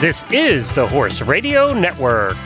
[0.00, 2.38] This is the Horse Radio Network.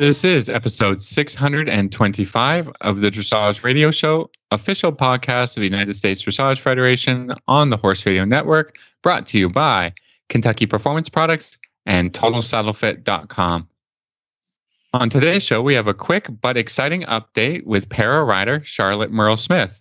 [0.00, 6.20] This is episode 625 of the Dressage Radio Show, official podcast of the United States
[6.20, 9.94] Dressage Federation on the Horse Radio Network, brought to you by
[10.30, 13.68] Kentucky Performance Products and TotalSaddleFit.com.
[14.94, 19.36] On today's show, we have a quick but exciting update with para rider Charlotte Merle
[19.36, 19.80] Smith.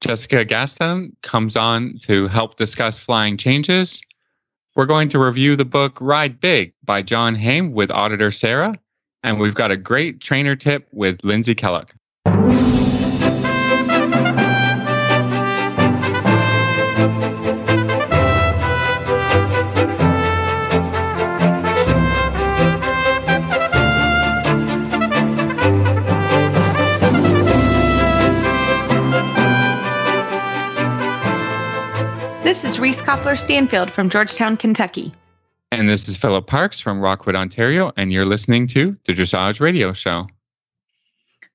[0.00, 4.00] Jessica Gaston comes on to help discuss flying changes.
[4.74, 8.74] We're going to review the book Ride Big by John Haime with auditor Sarah.
[9.22, 11.90] And we've got a great trainer tip with Lindsay Kellock.
[32.52, 35.10] This is Reese Koffler Stanfield from Georgetown, Kentucky.
[35.70, 39.94] And this is Philip Parkes from Rockwood, Ontario, and you're listening to the Dressage Radio
[39.94, 40.26] Show.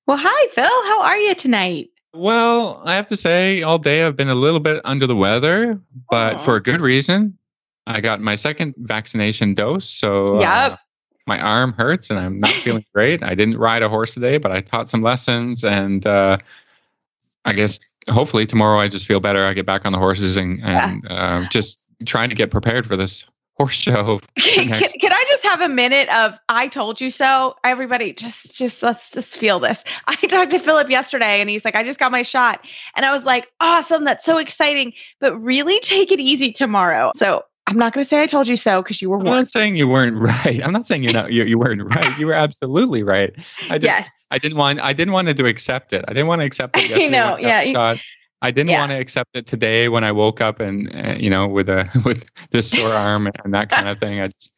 [0.07, 0.63] Well, hi, Phil.
[0.65, 1.91] How are you tonight?
[2.15, 5.79] Well, I have to say, all day I've been a little bit under the weather,
[6.09, 6.43] but Aw.
[6.43, 7.37] for a good reason.
[7.85, 10.79] I got my second vaccination dose, so uh, Yep.
[11.27, 13.21] my arm hurts and I'm not feeling great.
[13.21, 16.39] I didn't ride a horse today, but I taught some lessons, and uh,
[17.45, 19.45] I guess hopefully tomorrow I just feel better.
[19.45, 22.95] I get back on the horses and, and uh, just trying to get prepared for
[22.95, 23.23] this
[23.57, 24.21] horse show.
[24.37, 27.55] Can, can, can I just have a minute of I told you so?
[27.63, 29.83] Everybody, just just let's just feel this.
[30.07, 32.65] I talked to Philip yesterday and he's like, I just got my shot.
[32.95, 34.93] And I was like, awesome, that's so exciting.
[35.19, 37.11] But really take it easy tomorrow.
[37.15, 39.39] So I'm not gonna say I told you so because you were I'm warned.
[39.39, 40.61] not saying you weren't right.
[40.63, 42.17] I'm not saying you're not you, you weren't right.
[42.17, 43.33] You were absolutely right.
[43.69, 44.09] I just Yes.
[44.31, 46.03] I didn't want I didn't want to accept it.
[46.07, 46.87] I didn't want to accept it.
[46.89, 47.97] Yesterday know, I yeah, shot.
[48.41, 48.79] I didn't Yeah.
[48.79, 51.89] want to accept it today when I woke up and uh, you know with a
[52.05, 54.21] with this sore arm and that kind of thing.
[54.21, 54.51] I just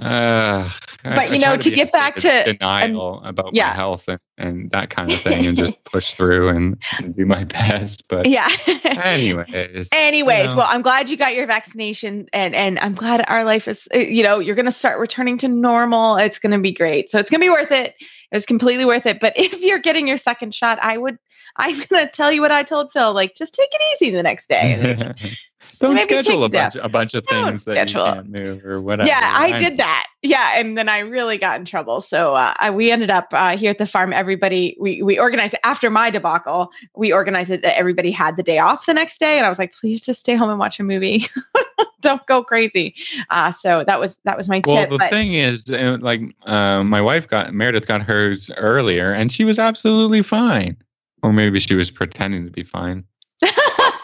[0.00, 0.68] uh,
[1.04, 3.68] I- But, you I know, try to get back to- denial about yeah.
[3.68, 7.24] my health and, and that kind of thing and just push through and, and do
[7.26, 8.08] my best.
[8.08, 8.48] But Yeah.
[8.84, 10.58] anyways, Anyways, know.
[10.58, 13.98] well, I'm glad you got your vaccination, and and I'm glad our life is, uh,
[13.98, 16.16] you know, you're gonna start returning to normal.
[16.16, 17.10] It's gonna be great.
[17.10, 17.94] So it's gonna be worth it.
[18.00, 19.20] It was completely worth it.
[19.20, 21.18] But if you're getting your second shot, I would,
[21.56, 23.12] I'm gonna tell you what I told Phil.
[23.14, 24.96] Like, just take it easy the next day.
[25.78, 28.06] Don't schedule a bunch, a bunch of Don't things that schedule.
[28.06, 29.08] you can't move or whatever.
[29.08, 30.06] yeah, I I'm- did that.
[30.22, 32.00] Yeah, and then I really got in trouble.
[32.00, 34.12] So uh, I, we ended up uh, here at the farm.
[34.12, 36.70] Everybody, we we organized after my debacle.
[36.96, 39.58] We organized it that everybody had the day off the next day, and I was
[39.58, 41.24] like, please just stay home and watch a movie.
[42.00, 42.94] Don't go crazy.
[43.30, 44.90] Uh, so that was that was my Well, tip.
[44.90, 49.12] Well, the but thing is, uh, like, uh, my wife got Meredith got hers earlier,
[49.12, 50.76] and she was absolutely fine.
[51.24, 53.02] Or maybe she was pretending to be fine.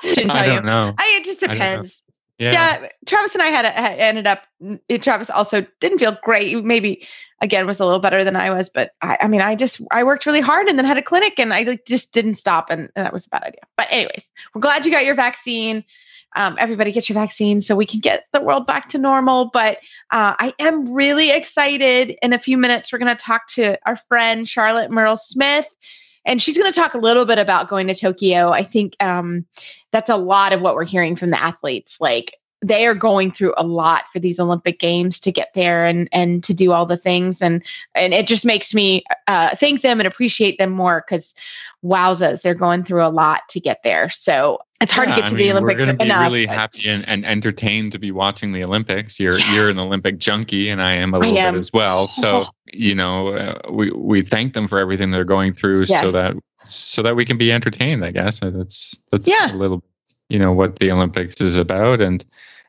[0.02, 0.52] didn't I tell you.
[0.54, 0.94] don't know.
[0.98, 2.02] I, it just I depends.
[2.38, 2.52] Yeah.
[2.52, 2.88] Yeah.
[3.04, 4.46] Travis and I had, had ended up.
[4.88, 6.64] It, Travis also didn't feel great.
[6.64, 7.06] Maybe
[7.42, 10.02] again was a little better than I was, but I, I mean, I just I
[10.02, 12.90] worked really hard and then had a clinic, and I like, just didn't stop, and,
[12.96, 13.60] and that was a bad idea.
[13.76, 15.84] But anyways, we're glad you got your vaccine.
[16.36, 19.50] Um, everybody get your vaccine so we can get the world back to normal.
[19.52, 19.78] But
[20.10, 22.16] uh, I am really excited.
[22.22, 25.66] In a few minutes, we're going to talk to our friend Charlotte Merle Smith.
[26.30, 28.50] And she's going to talk a little bit about going to Tokyo.
[28.50, 29.46] I think um,
[29.90, 31.96] that's a lot of what we're hearing from the athletes.
[32.00, 36.08] Like they are going through a lot for these Olympic Games to get there and
[36.12, 37.40] and to do all the things.
[37.40, 41.34] And and it just makes me uh, thank them and appreciate them more because
[41.84, 44.10] wowzas, they're going through a lot to get there.
[44.10, 46.10] So it's hard Yeah, to get I to mean, the Olympics We're going to be
[46.10, 46.32] enough.
[46.32, 49.18] really but- happy and, and entertained to be watching the Olympics.
[49.18, 49.54] You're Yes.
[49.54, 51.54] you're an Olympic junkie, and I am a little am.
[51.54, 52.08] bit as well.
[52.12, 56.36] So you know, uh, we we thank them for everything they're going through, so that
[56.64, 58.04] so that we can be entertained.
[58.04, 59.54] I guess that's that's Yeah.
[59.54, 59.82] a little,
[60.28, 62.22] you know, what the Olympics is about, and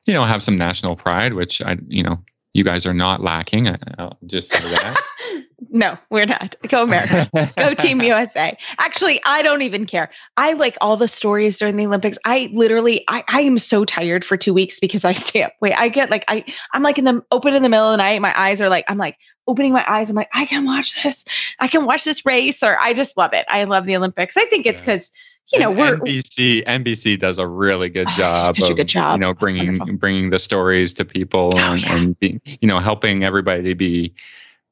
[0.05, 2.19] you know, have some national pride, which I you know.
[2.53, 3.69] You guys are not lacking.
[3.69, 5.01] I- I'll just say that.
[5.69, 6.53] no, we're not.
[6.67, 7.29] Go America.
[7.55, 8.57] Go Team USA.
[8.77, 10.11] Actually, I don't even care.
[10.35, 12.17] I like all the stories during the Olympics.
[12.25, 15.53] I literally, I, I am so tired for two weeks because I stay up.
[15.61, 16.43] Wait, I get like, I,
[16.73, 18.21] I'm like in the open in the middle of the night.
[18.21, 19.17] My eyes are like, I'm like
[19.47, 20.09] opening my eyes.
[20.09, 21.23] I'm like, I can watch this.
[21.59, 23.45] I can watch this race, or I just love it.
[23.47, 24.35] I love the Olympics.
[24.35, 24.93] I think it's Yeah.
[25.53, 26.65] You know And we're NBC.
[26.65, 28.55] NBC does a really good job.
[28.55, 29.15] such a good job.
[29.15, 29.97] You know, bringing Wonderful.
[29.97, 31.95] bringing the stories to people Oh, and, yeah.
[31.95, 34.13] and be, you know helping everybody to be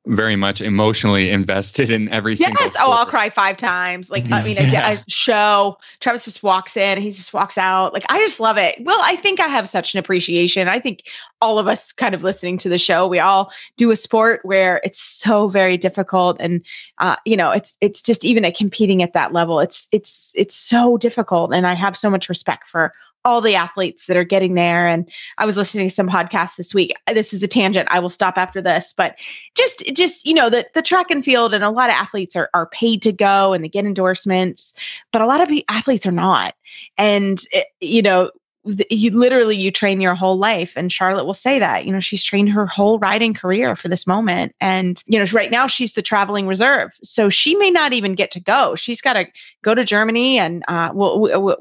[0.06, 2.66] very much emotionally invested in every single.
[2.66, 2.76] Yes.
[2.80, 4.10] Oh, I'll cry five times.
[4.10, 4.46] Like, I mm-hmm.
[4.46, 4.92] mean, I, did Yeah.
[4.92, 5.78] a show.
[6.00, 7.94] Travis just walks in, he just walks out.
[7.94, 8.78] Like, I just love it.
[8.82, 10.68] Well, I think I have such an appreciation.
[10.68, 11.04] I think
[11.42, 14.82] all of us kind of listening to the show, we all do a sport where
[14.84, 16.66] it's so very difficult, and
[16.98, 20.56] uh, you know, it's it's just even at competing at that level, it's it's it's
[20.56, 21.54] so difficult.
[21.54, 22.94] And I have so much respect for
[23.26, 24.88] all the athletes that are getting there.
[24.88, 26.94] And I was listening to some podcasts this week.
[27.14, 27.88] This is a tangent.
[27.92, 29.16] I will stop after this, but
[29.56, 32.50] just just you know the the track and field and a lot of athletes are
[32.54, 34.74] are paid to go and they get endorsements,
[35.12, 36.56] but a lot of athletes are not.
[36.98, 38.32] And it, you know
[38.66, 42.24] you literally you train your whole life and charlotte will say that you know she's
[42.24, 46.02] trained her whole riding career for this moment and you know right now she's the
[46.02, 48.76] traveling reserve so she may not even get to go.
[48.76, 49.26] She's got to
[49.62, 50.92] go to germany and uh,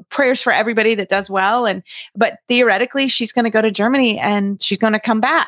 [0.09, 1.83] prayers for everybody that does well and
[2.15, 5.47] but theoretically she's going to go to germany and she's going to come back.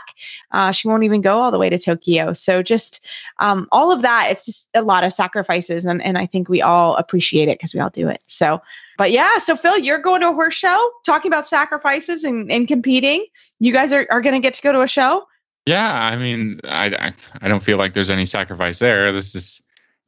[0.52, 3.06] Uh, she won't even go all the way to tokyo so just
[3.40, 6.62] um, all of that it's just a lot of sacrifices and, and i think we
[6.62, 8.62] all appreciate it because we all do it so
[9.02, 12.68] but yeah, so Phil, you're going to a horse show talking about sacrifices and, and
[12.68, 13.26] competing.
[13.58, 15.26] You guys are, are going to get to go to a show.
[15.66, 19.12] Yeah, I mean, I, I, I don't feel like there's any sacrifice there.
[19.12, 19.60] This is,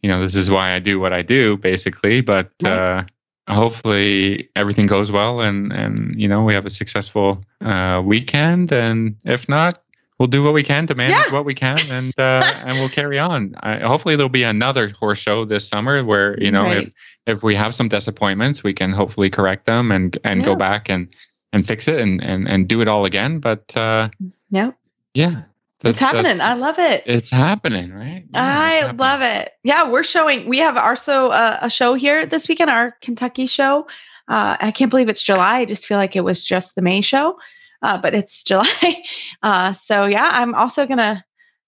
[0.03, 2.21] you know, this is why I do what I do, basically.
[2.21, 2.71] But right.
[2.71, 3.03] uh,
[3.51, 8.71] hopefully everything goes well, and and you know we have a successful uh, weekend.
[8.71, 9.81] And if not,
[10.19, 11.33] we'll do what we can to manage yeah.
[11.33, 13.55] what we can, and uh, and we'll carry on.
[13.61, 16.87] I, hopefully, there'll be another horse show this summer where you know right.
[16.87, 16.93] if
[17.25, 20.45] if we have some disappointments, we can hopefully correct them and and yeah.
[20.45, 21.07] go back and
[21.51, 23.39] and fix it and and and do it all again.
[23.39, 24.09] But uh,
[24.49, 24.77] yep.
[25.13, 25.43] yeah,
[25.83, 26.39] it's happening.
[26.41, 27.03] I love it.
[27.05, 28.25] It's happening, right?
[28.33, 28.97] Yeah, I happening.
[28.97, 29.53] love it.
[29.63, 30.47] Yeah, we're showing.
[30.47, 32.69] We have also uh, a show here this weekend.
[32.69, 33.87] Our Kentucky show.
[34.27, 35.59] Uh, I can't believe it's July.
[35.59, 37.37] I just feel like it was just the May show,
[37.81, 39.03] uh, but it's July.
[39.41, 41.23] Uh, so yeah, I'm also gonna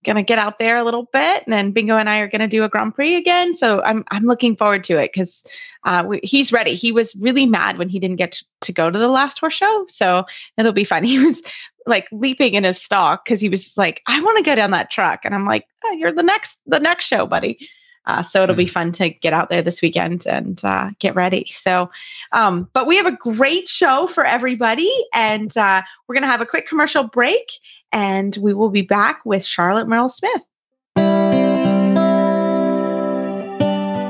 [0.06, 2.42] going to get out there a little bit, and then Bingo and I are going
[2.42, 3.56] to do a Grand Prix again.
[3.56, 5.44] So I'm I'm looking forward to it because
[5.84, 6.74] uh, he's ready.
[6.74, 9.54] He was really mad when he didn't get to, to go to the last horse
[9.54, 10.26] show, so
[10.58, 11.04] it'll be fun.
[11.16, 11.42] He was
[11.86, 14.92] like leaping in his stalk because he was like, "I want to go down that
[14.92, 17.60] truck," and I'm like, oh, "You're the next the next show, buddy."
[18.08, 18.72] Uh, so it'll be mm.
[18.72, 21.46] fun to get out there this weekend and uh, get ready.
[21.50, 21.90] So,
[22.32, 26.42] um, but we have a great show for everybody, and uh, we're going to have
[26.42, 27.52] a quick commercial break,
[27.96, 30.44] and we will be back with Charlotte Merle Smith.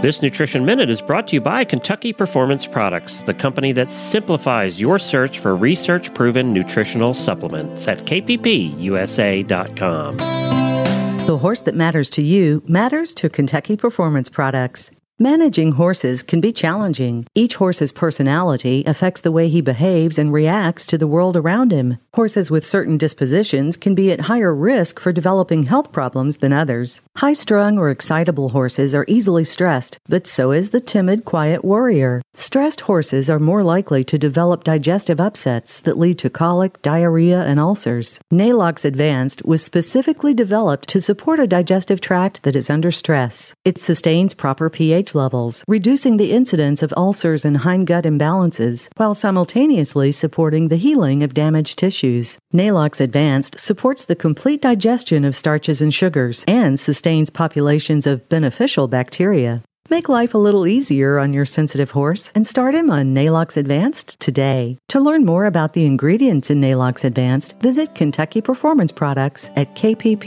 [0.02, 4.82] This Nutrition Minute is brought to you by Kentucky Performance Products, the company that simplifies
[4.82, 10.18] your search for research proven nutritional supplements at kppusa.com.
[11.26, 14.92] The horse that matters to you matters to Kentucky Performance Products.
[15.18, 17.26] Managing horses can be challenging.
[17.36, 21.98] Each horse's personality affects the way he behaves and reacts to the world around him.
[22.16, 27.02] Horses with certain dispositions can be at higher risk for developing health problems than others.
[27.16, 32.22] High strung or excitable horses are easily stressed, but so is the timid, quiet warrior.
[32.34, 37.58] Stressed horses are more likely to develop digestive upsets that lead to colic, diarrhea, and
[37.58, 38.20] ulcers.
[38.32, 43.54] Neigh-Lox Advanced was specifically developed to support a digestive tract that is under stress.
[43.64, 49.13] It sustains proper pH pH levels, reducing the incidence of ulcers and hindgut imbalances, while
[49.13, 52.38] simultaneously supporting the healing of damaged tissues.
[52.52, 58.88] Neigh-Lox Advanced supports the complete digestion of starches and sugars and sustains populations of beneficial
[58.88, 59.62] bacteria.
[59.88, 64.19] Make life a little easier on your sensitive horse and start him on Neigh-Lox Advanced
[64.19, 64.80] today.
[64.88, 70.25] To learn more about the ingredients in Neigh-Lox Advanced, visit Kentucky Performance Products at kppusa.com.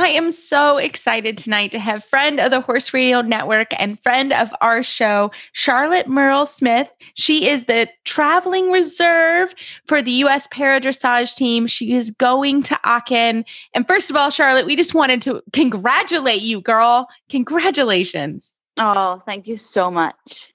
[0.00, 4.32] I am so excited tonight to have friend of the Horse Radio Network and friend
[4.32, 6.88] of our show, Charlotte Merle Smith.
[7.14, 9.54] She is the traveling reserve
[9.88, 10.48] for the U.S.
[10.50, 11.66] Para Dressage team.
[11.66, 13.44] She is going to Aachen.
[13.74, 17.06] And first of all, Charlotte, we just wanted to congratulate you, girl.
[17.28, 18.50] Congratulations.
[18.78, 20.14] Oh, thank you so much.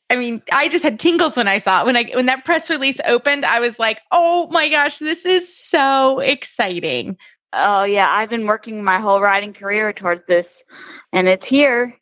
[0.10, 1.86] I mean, I just had tingles when I saw it.
[1.86, 5.56] When I when that press release opened, I was like, "Oh my gosh, this is
[5.56, 7.18] so exciting."
[7.56, 10.46] Oh yeah, I've been working my whole riding career towards this,
[11.14, 11.96] and it's here.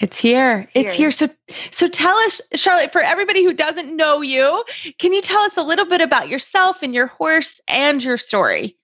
[0.00, 0.68] It's here.
[0.74, 1.10] It's here.
[1.10, 1.28] So
[1.72, 4.64] so tell us, Charlotte, for everybody who doesn't know you,
[4.98, 8.76] can you tell us a little bit about yourself and your horse and your story?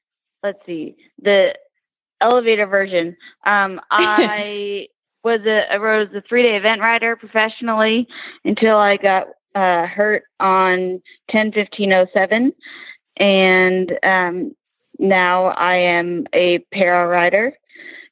[0.43, 0.97] Let's see.
[1.23, 1.55] The
[2.21, 3.17] elevator version.
[3.47, 4.89] Um, I
[5.23, 8.09] was a I was a three day event rider professionally
[8.45, 12.53] until I got uh, hurt on ten fifteen oh seven,
[13.17, 14.55] and um,
[14.99, 17.57] now I am a para rider,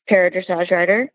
[0.08, 1.10] para dressage rider.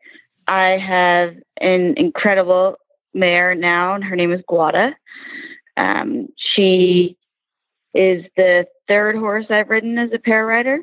[0.47, 2.77] I have an incredible
[3.13, 4.93] mare now, and her name is Guada.
[5.75, 7.17] Um, she
[7.93, 10.79] is the third horse I've ridden as a para rider,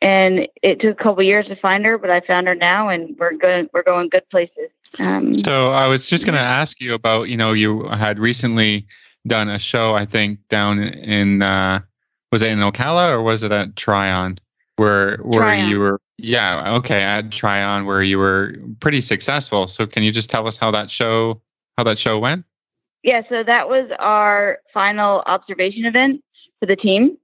[0.00, 3.16] and it took a couple years to find her, but I found her now, and
[3.18, 4.70] we're going we're going good places.
[4.98, 8.86] Um, So I was just going to ask you about, you know, you had recently
[9.26, 11.80] done a show, I think, down in, uh,
[12.32, 14.38] was it in Ocala or was it at Tryon?
[14.76, 15.70] Where where Tryon.
[15.70, 19.66] you were, yeah, okay, at Tryon, where you were pretty successful.
[19.66, 21.40] So can you just tell us how that show,
[21.78, 22.44] how that show went?
[23.02, 26.22] Yeah, so that was our final observation event
[26.60, 27.16] for the team,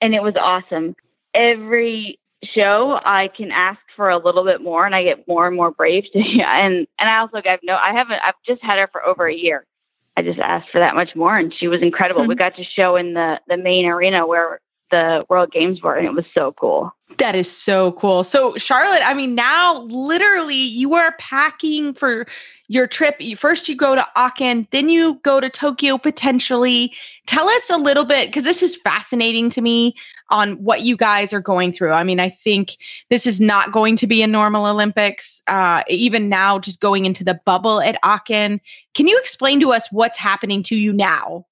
[0.00, 0.96] and it was awesome.
[1.34, 5.56] Every show, I can ask for a little bit more, and I get more and
[5.56, 6.18] more brave to.
[6.42, 8.20] And and I also have no, I haven't.
[8.24, 9.66] I've just had her for over a year.
[10.16, 12.26] I just asked for that much more, and she was incredible.
[12.26, 16.06] we got to show in the the main arena where the World Games were, and
[16.06, 16.92] it was so cool.
[17.18, 18.24] That is so cool.
[18.24, 22.26] So, Charlotte, I mean, now literally you are packing for
[22.68, 23.16] your trip.
[23.20, 26.92] You, first, you go to Aachen, then you go to Tokyo potentially.
[27.26, 29.94] Tell us a little bit, because this is fascinating to me
[30.30, 31.92] on what you guys are going through.
[31.92, 32.76] I mean, I think
[33.10, 35.42] this is not going to be a normal Olympics.
[35.46, 38.60] Uh, even now, just going into the bubble at Aachen.
[38.94, 41.46] Can you explain to us what's happening to you now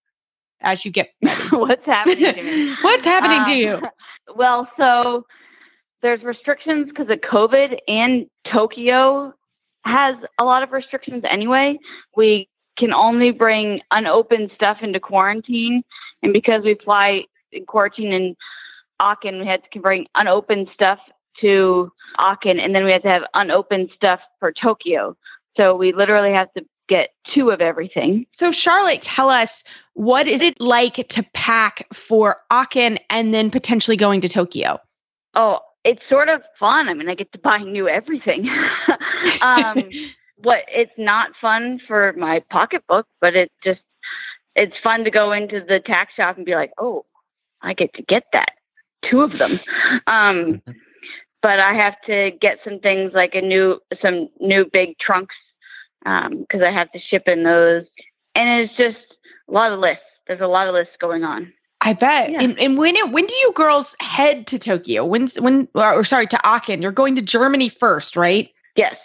[0.61, 1.11] as you get?
[1.51, 2.75] What's happening to me?
[2.83, 3.89] what's happening to Um, you?
[4.37, 5.27] Well, so
[6.03, 9.35] there's restrictions because of COVID, and Tokyo
[9.85, 11.79] has a lot of restrictions anyway.
[12.17, 15.85] We can only bring unopened stuff into quarantine,
[16.23, 18.35] and because we fly in quarantine in
[19.01, 20.99] Aachen, we had to bring unopened stuff
[21.41, 25.17] to Aachen, and then we had to have unopened stuff for Tokyo.
[25.57, 28.27] So we literally have to get two of everything.
[28.31, 33.97] So, Charlotte, tell us what is it like to pack for Aachen and then potentially
[33.97, 34.81] going to Tokyo?
[35.35, 36.89] Oh, it's sort of fun.
[36.89, 38.49] I mean, I get to buy new everything.
[39.43, 39.83] um,
[40.37, 43.81] what it's not fun for my pocketbook, but it just
[44.57, 47.05] it's fun to go into the tax shop and be like, oh,
[47.61, 48.53] I get to get that
[49.11, 49.51] two of them.
[50.07, 50.63] Um,
[51.43, 55.35] but I have to get some things like a new some new big trunks
[56.03, 57.85] because I have to ship in those,
[58.35, 58.97] and it's just
[59.49, 60.05] a lot of lists.
[60.27, 61.53] There's a lot of lists going on.
[61.81, 62.33] I bet.
[62.33, 62.43] Yeah.
[62.43, 65.05] And, and when it, when do you girls head to Tokyo?
[65.05, 66.81] When when or, or sorry to Aachen?
[66.81, 68.51] You're going to Germany first, right?
[68.75, 68.97] Yes.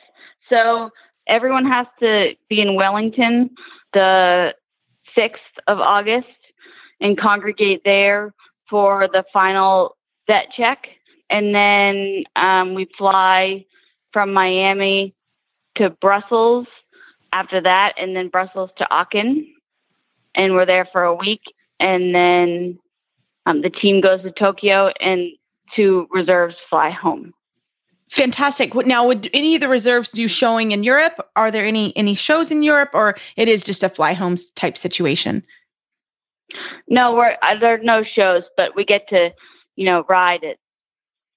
[0.49, 0.91] So
[1.27, 3.49] everyone has to be in Wellington
[3.93, 4.55] the
[5.17, 5.35] 6th
[5.67, 6.27] of August
[7.01, 8.33] and congregate there
[8.69, 9.97] for the final
[10.27, 10.87] vet check.
[11.29, 13.65] And then um, we fly
[14.13, 15.13] from Miami
[15.75, 16.67] to Brussels
[17.31, 19.45] after that, and then Brussels to Aachen.
[20.35, 21.41] And we're there for a week.
[21.79, 22.79] And then
[23.45, 25.29] um, the team goes to Tokyo, and
[25.75, 27.33] two reserves fly home.
[28.09, 28.73] Fantastic.
[28.73, 31.23] Now, would any of the reserves do showing in Europe?
[31.35, 34.77] Are there any any shows in Europe, or it is just a fly home type
[34.77, 35.43] situation?
[36.87, 39.31] No, we're uh, there are no shows, but we get to,
[39.75, 40.57] you know, ride at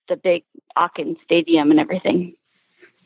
[0.09, 0.45] the big
[0.76, 2.35] Aachen Stadium and everything.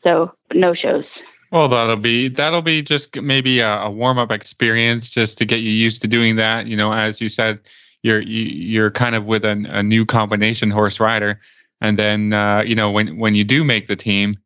[0.03, 1.05] So no shows.
[1.51, 5.61] Well, that'll be that'll be just maybe a, a warm up experience just to get
[5.61, 6.67] you used to doing that.
[6.67, 7.61] You know, as you said,
[8.03, 11.39] you're you, you're kind of with a, a new combination horse rider,
[11.79, 14.37] and then uh, you know when when you do make the team,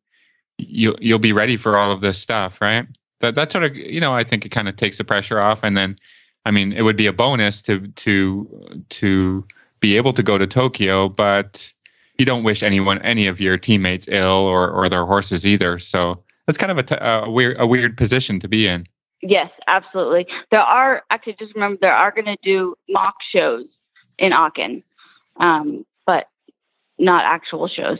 [0.58, 2.86] you you'll be ready for all of this stuff, right?
[3.20, 5.64] That that sort of you know I think it kind of takes the pressure off,
[5.64, 5.98] and then
[6.46, 9.46] I mean it would be a bonus to to to
[9.80, 11.72] be able to go to Tokyo, but
[12.18, 15.80] you don't wish anyone any of your teammates ill or or their horses either.
[15.80, 18.86] So that's kind of a, t- a weird a weird position to be in.
[19.22, 20.26] Yes, absolutely.
[20.50, 23.66] There are actually just remember there are going to do mock shows
[24.18, 24.84] in Aachen,
[25.38, 26.28] um, but
[26.98, 28.00] not actual shows.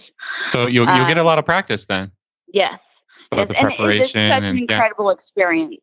[0.52, 2.12] So you'll you'll get a Um, lot of practice then
[2.54, 2.80] Yes,
[3.32, 3.64] about the yes.
[3.64, 5.76] and it's preparation such an and yeah, incredible experience.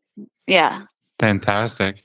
[0.49, 0.87] Yeah.
[1.21, 2.03] fantastic.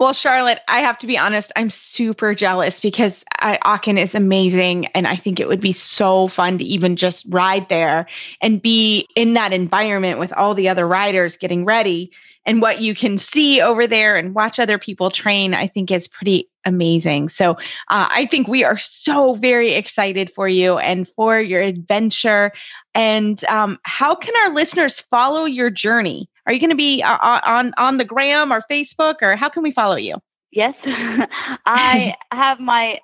[0.00, 4.86] Well, Charlotte, I have to be honest, I'm super jealous because I, Aachen is amazing.
[4.86, 8.06] And I think it would be so fun to even just ride there
[8.40, 12.10] and be in that environment with all the other riders getting ready.
[12.46, 16.08] And what you can see over there and watch other people train, I think is
[16.08, 17.28] pretty amazing.
[17.28, 17.52] So
[17.88, 22.52] uh, I think we are so very excited for you and for your adventure.
[22.94, 26.29] And um, how can our listeners follow your journey?
[26.46, 29.62] Are you going to be uh, on on the gram or Facebook, or how can
[29.62, 30.16] we follow you?
[30.50, 30.74] Yes,
[31.66, 32.98] I have my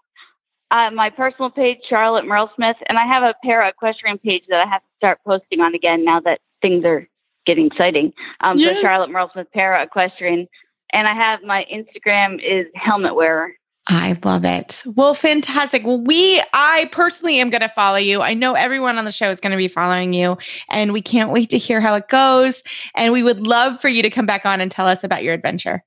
[0.71, 4.67] uh, my personal page, Charlotte Merle Smith, and I have a para equestrian page that
[4.67, 7.09] I have to start posting on again now that things are
[7.45, 8.13] getting exciting.
[8.41, 8.77] Um, Yes.
[8.77, 10.49] So Charlotte Merle Smith para equestrian,
[10.91, 13.53] and I have my Instagram is helmet wearer.
[13.89, 14.83] I love it.
[14.85, 15.85] Well, fantastic.
[15.87, 18.21] Well, we, I personally am going to follow you.
[18.21, 20.37] I know everyone on the show is going to be following you,
[20.69, 22.63] and we can't wait to hear how it goes.
[22.97, 25.35] And we would love for you to come back on and tell us about your
[25.35, 25.85] adventure.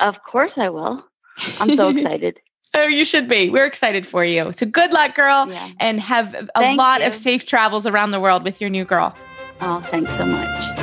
[0.00, 1.04] Of course, I will.
[1.60, 2.40] I'm so excited.
[2.74, 3.48] Oh, you should be.
[3.48, 4.52] We're excited for you.
[4.52, 5.70] So good luck, girl, Yeah.
[5.80, 9.14] and have a Thank lot of safe travels around the world with your new girl.
[9.60, 10.77] Oh, thanks so much.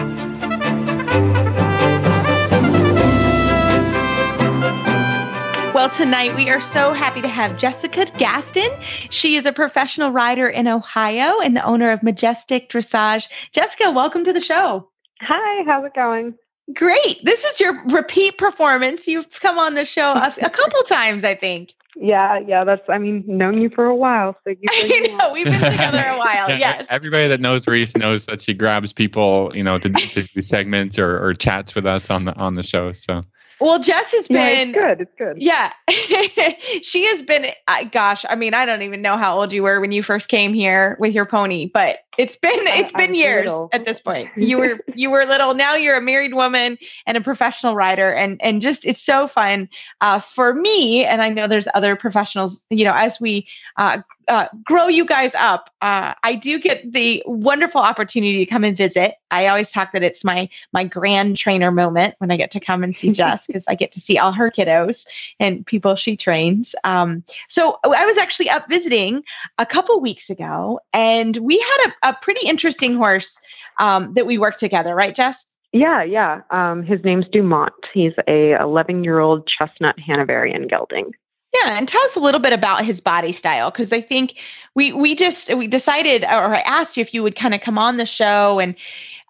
[5.85, 8.71] Well, tonight we are so happy to have Jessica Gaston.
[9.11, 13.29] She is a professional rider in Ohio and the owner of Majestik Dressage.
[13.51, 14.89] Jessica, welcome to the show.
[15.21, 16.33] Hi, how's it going?
[16.73, 17.23] Great.
[17.23, 19.07] This is your repeat performance.
[19.07, 21.75] You've come on the show a, a couple times, I think.
[21.95, 24.35] Yeah, yeah, that's, I mean, known you for a while.
[24.43, 26.49] So you know, we've been together a while.
[26.49, 26.87] Yes.
[26.89, 30.97] Everybody that knows Reese knows that she grabs people, you know, to, to do segments
[30.97, 32.91] or, or chats with us on the on the show.
[32.93, 33.23] So
[33.59, 35.01] well, Jess has been yeah, it's good.
[35.01, 35.41] It's good.
[35.41, 35.73] Yeah,
[36.81, 37.51] she has been.
[37.67, 40.27] Uh, gosh, I mean, I don't even know how old you were when you first
[40.27, 43.69] came here with your pony, but it's been it's been years little.
[43.73, 44.29] at this point.
[44.45, 45.53] You were you were little.
[45.55, 49.69] Now you're a married woman and a professional rider, and and just it's so fun
[50.01, 51.03] uh, for me.
[51.03, 52.63] And I know there's other professionals.
[52.69, 55.69] You know, as we uh, uh, grow you guys up.
[55.81, 59.15] Uh, I do get the wonderful opportunity to come and visit.
[59.31, 62.83] I always talk that it's my my grand trainer moment when I get to come
[62.83, 65.05] and see Jess because I get to see all her kiddos
[65.39, 66.75] and people she trains.
[66.83, 69.23] Um, so I was actually up visiting
[69.57, 73.37] a couple weeks ago, and we had a, a pretty interesting horse
[73.79, 75.45] um, that we work together, right, Jess?
[75.73, 76.41] Yeah, yeah.
[76.51, 77.73] Um, his name's Dumont.
[77.93, 81.11] He's a 11 year old chestnut Hanoverian gelding.
[81.53, 84.41] Yeah, and tell us a little bit about his body style because I think
[84.73, 87.77] we we just we decided or I asked you if you would kind of come
[87.77, 88.75] on the show and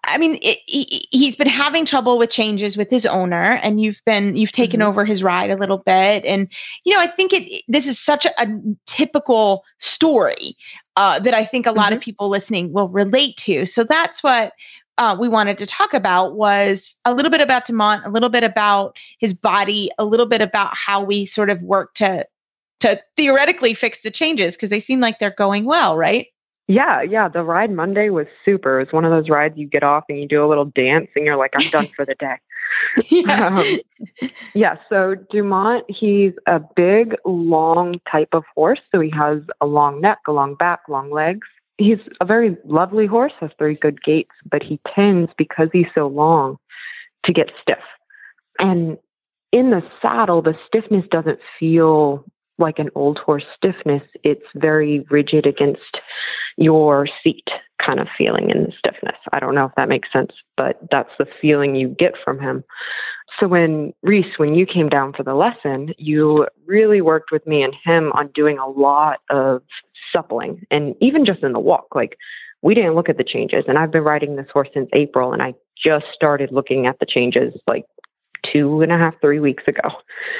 [0.06, 4.02] I mean it, he, he's been having trouble with changes with his owner and you've
[4.06, 4.88] been you've taken mm-hmm.
[4.88, 6.50] over his ride a little bit and
[6.84, 8.46] you know I think it this is such a, a
[8.86, 10.56] typical story
[10.96, 11.94] uh, that I think a lot mm-hmm.
[11.94, 13.66] of people listening will relate to.
[13.66, 14.52] So that's what
[14.98, 18.44] uh, we wanted to talk about was a little bit about Dumont, a little bit
[18.44, 22.26] about his body, a little bit about how we sort of work to
[22.80, 26.28] to theoretically fix the changes because they seem like they're going well, right?
[26.68, 27.28] Yeah, yeah.
[27.28, 28.80] The ride Monday was super.
[28.80, 31.24] It's one of those rides you get off and you do a little dance and
[31.24, 32.36] you're like, I'm done for the day.
[33.10, 33.58] yeah.
[33.58, 33.78] Um,
[34.54, 34.76] yeah.
[34.88, 38.80] So Dumont, he's a big, long type of horse.
[38.90, 41.46] So he has a long neck, a long back, long legs
[41.78, 46.06] he's a very lovely horse, has very good gaits, but he tends, because he's so
[46.06, 46.58] long,
[47.24, 47.78] to get stiff.
[48.58, 48.98] And
[49.52, 52.24] in the saddle, the stiffness doesn't feel
[52.58, 54.02] like an old horse stiffness.
[54.24, 56.00] It's very rigid against
[56.56, 57.48] your seat
[57.84, 59.16] kind of feeling in the stiffness.
[59.32, 62.64] I don't know if that makes sense, but that's the feeling you get from him.
[63.38, 67.62] So when Reese, when you came down for the lesson, you really worked with me
[67.62, 69.62] and him on doing a lot of
[70.12, 72.16] suppling and even just in the walk like
[72.62, 75.42] we didn't look at the changes and i've been riding this horse since april and
[75.42, 77.84] i just started looking at the changes like
[78.44, 79.88] two and a half three weeks ago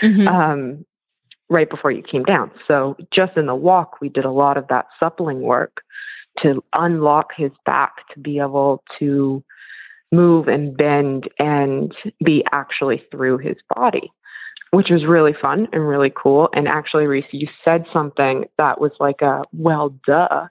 [0.02, 0.28] mm-hmm.
[0.28, 0.84] um,
[1.48, 4.66] right before you came down so just in the walk we did a lot of
[4.68, 5.82] that suppling work
[6.42, 9.42] to unlock his back to be able to
[10.12, 14.10] move and bend and be actually through his body
[14.70, 16.48] which was really fun and really cool.
[16.52, 20.48] And actually, Reese, you said something that was like a well, duh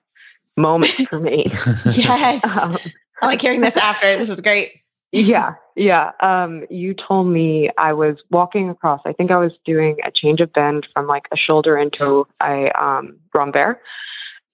[0.57, 1.45] moment for me.
[1.91, 2.41] yes.
[2.61, 2.77] Um,
[3.21, 4.17] I like hearing this after.
[4.17, 4.81] This is great.
[5.15, 6.11] Yeah, yeah.
[6.19, 8.99] Um, you told me I was walking across.
[9.05, 12.69] I think I was doing a change of bend from like a shoulder into a
[12.77, 13.77] um, renvers,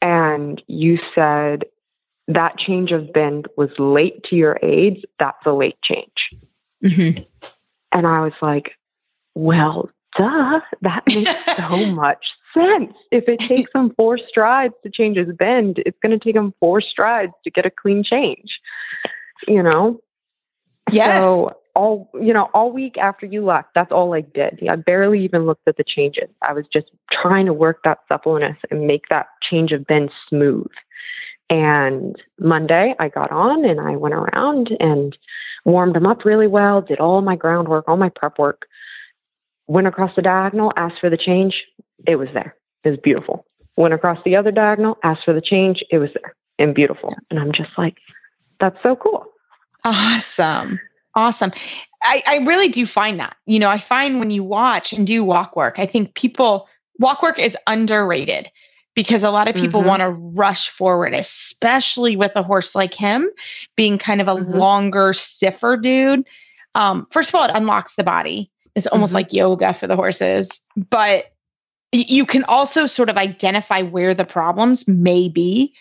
[0.04, 1.64] and you said
[2.28, 5.02] that change of bend was late to your aids.
[5.18, 6.30] That's a late change.
[6.84, 7.24] Mm-hmm.
[7.92, 8.74] And I was like,
[9.34, 12.94] well, duh, that makes so much sense.
[13.12, 16.54] If it takes him four strides to change his bend, it's going to take him
[16.60, 18.60] four strides to get a clean change.
[19.48, 20.00] You know?
[20.92, 21.24] Yes.
[21.24, 24.60] So all you know, all week after you left, that's all I did.
[24.68, 26.30] I barely even looked at the changes.
[26.42, 30.72] I was just trying to work that suppleness and make that change of bend smooth.
[31.50, 35.18] And Monday I got on and I went around and
[35.66, 38.68] warmed them up really well, did all my groundwork, all my prep work
[39.68, 41.64] went across the diagonal, asked for the change,
[42.06, 42.56] it was there.
[42.84, 43.46] It was beautiful.
[43.78, 47.16] Went across the other diagonal, asked for the change, it was there and beautiful.
[47.30, 47.98] And I'm just like,
[48.60, 49.26] that's so cool.
[49.84, 50.80] Awesome.
[51.16, 51.52] Awesome.
[52.04, 53.36] I, I really do find that.
[53.46, 56.68] You know, I find when you watch and do walk work, I think people,
[57.00, 58.50] walk work is underrated
[58.96, 59.90] because a lot of people mm-hmm.
[59.90, 63.30] want to rush forward, especially with a horse like him
[63.76, 64.58] being kind of a mm-hmm.
[64.58, 66.28] longer, stiffer dude.
[66.76, 68.50] Um, first of all, it unlocks the body.
[68.76, 69.18] It's almost mm-hmm.
[69.18, 71.34] like yoga for the horses, but
[71.92, 75.74] you can also sort of identify where the problems may be.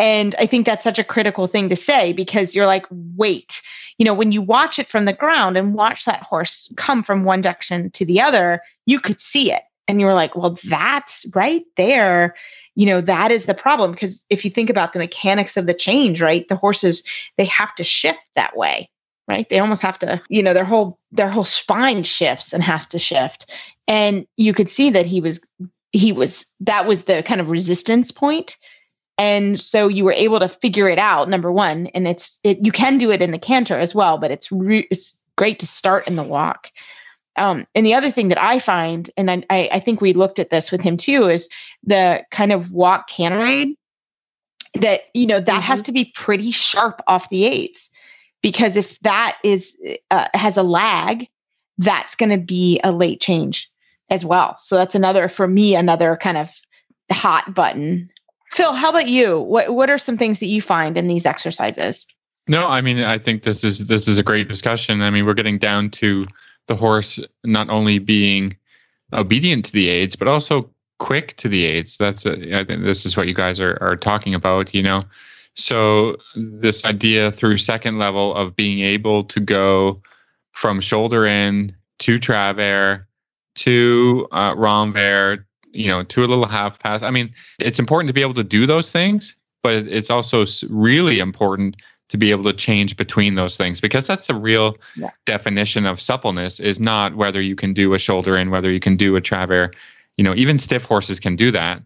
[0.00, 3.60] And I think that's such a critical thing to say because you're like, wait,
[3.98, 7.22] you know, when you watch it from the ground and watch that horse come from
[7.22, 9.60] one direction to the other, you could see it.
[9.86, 12.34] And you're like, well, that's right there.
[12.76, 13.90] You know, that is the problem.
[13.90, 17.04] Because if you think about the mechanics of the change, right, the horses,
[17.36, 18.88] they have to shift that way
[19.28, 19.48] right?
[19.48, 22.98] They almost have to, you know, their whole their whole spine shifts and has to
[22.98, 23.56] shift.
[23.86, 25.40] And you could see that he was
[25.92, 28.56] he was that was the kind of resistance point
[29.20, 32.72] and so you were able to figure it out number one and it's it you
[32.72, 36.08] can do it in the canter as well but it's re- it's great to start
[36.08, 36.72] in the walk
[37.36, 40.50] um, and the other thing that i find and I, I think we looked at
[40.50, 41.48] this with him too is
[41.84, 43.76] the kind of walk canter aid
[44.74, 45.60] that you know that mm-hmm.
[45.60, 47.90] has to be pretty sharp off the aids
[48.42, 49.76] because if that is
[50.10, 51.28] uh, has a lag
[51.76, 53.70] that's going to be a late change
[54.08, 56.50] as well so that's another for me another kind of
[57.10, 58.08] hot button
[58.50, 59.40] Phil, how about you?
[59.40, 62.06] What what are some things that you find in these exercises?
[62.48, 65.02] No, I mean I think this is this is a great discussion.
[65.02, 66.26] I mean we're getting down to
[66.66, 68.56] the horse not only being
[69.12, 71.96] obedient to the aids but also quick to the aids.
[71.96, 74.74] That's a, I think this is what you guys are are talking about.
[74.74, 75.04] You know,
[75.54, 80.02] so this idea through second level of being able to go
[80.52, 83.04] from shoulder in to travers
[83.56, 84.54] to uh,
[85.72, 87.02] you know, to a little half pass.
[87.02, 91.18] I mean, it's important to be able to do those things, but it's also really
[91.18, 91.76] important
[92.08, 95.10] to be able to change between those things because that's the real yeah.
[95.26, 98.96] definition of suppleness is not whether you can do a shoulder in, whether you can
[98.96, 99.70] do a travers.
[100.16, 101.82] You know, even stiff horses can do that,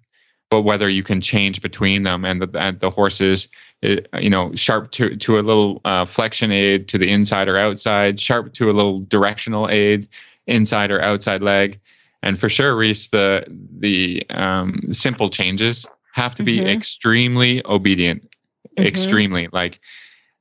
[0.49, 3.49] but whether you can change between them and the, and the horses,
[3.83, 7.59] eh, you know, sharp to, to a little uh, flexion aid to the inside or
[7.59, 10.09] outside, sharp to a little directional aid,
[10.47, 11.79] inside or outside leg
[12.25, 13.45] and for sure, Reese, the
[13.79, 16.69] the um, simple changes have to be mm-hmm.
[16.69, 18.87] extremely obedient, mm-hmm.
[18.87, 19.79] extremely like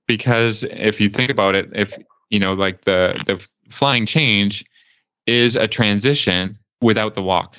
[0.08, 1.94] because if you think about it, if
[2.30, 4.64] you know, like the the flying change
[5.28, 7.58] is a transition without the walk.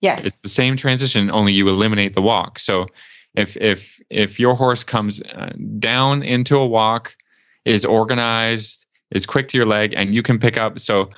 [0.00, 2.60] Yes, it's the same transition, only you eliminate the walk.
[2.60, 2.86] So
[3.34, 7.16] if if if your horse comes uh, down into a walk,
[7.64, 10.78] is organized, is quick to your leg, and you can pick up.
[10.78, 11.10] So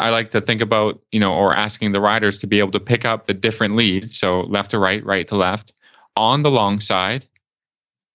[0.00, 2.80] I like to think about, you know, or asking the riders to be able to
[2.80, 5.72] pick up the different leads, so left to right, right to left,
[6.16, 7.26] on the long side,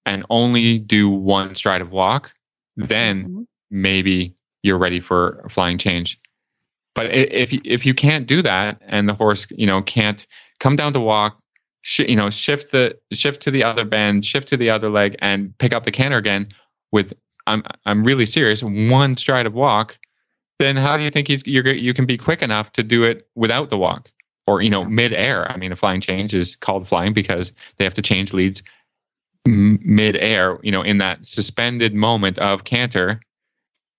[0.05, 2.33] and only do one stride of walk.
[2.75, 3.41] Then mm-hmm.
[3.69, 6.19] maybe you're ready for a flying change.
[6.95, 10.25] But if if you can't do that, and the horse, you know, can't
[10.59, 11.37] come down to walk,
[11.81, 15.15] sh- you know, shift the shift to the other bend, shift to the other leg,
[15.19, 16.47] and pick up the canter again
[16.91, 17.13] with
[17.47, 18.63] I'm I'm really serious.
[18.63, 19.97] One stride of walk
[20.59, 23.27] then how do you think he's you're you can be quick enough to do it
[23.35, 24.09] without the walk
[24.47, 25.51] or you know mid-air?
[25.51, 28.63] I mean, a flying change is called flying because they have to change leads
[29.45, 30.59] mid-air.
[30.63, 33.19] You know, in that suspended moment of canter.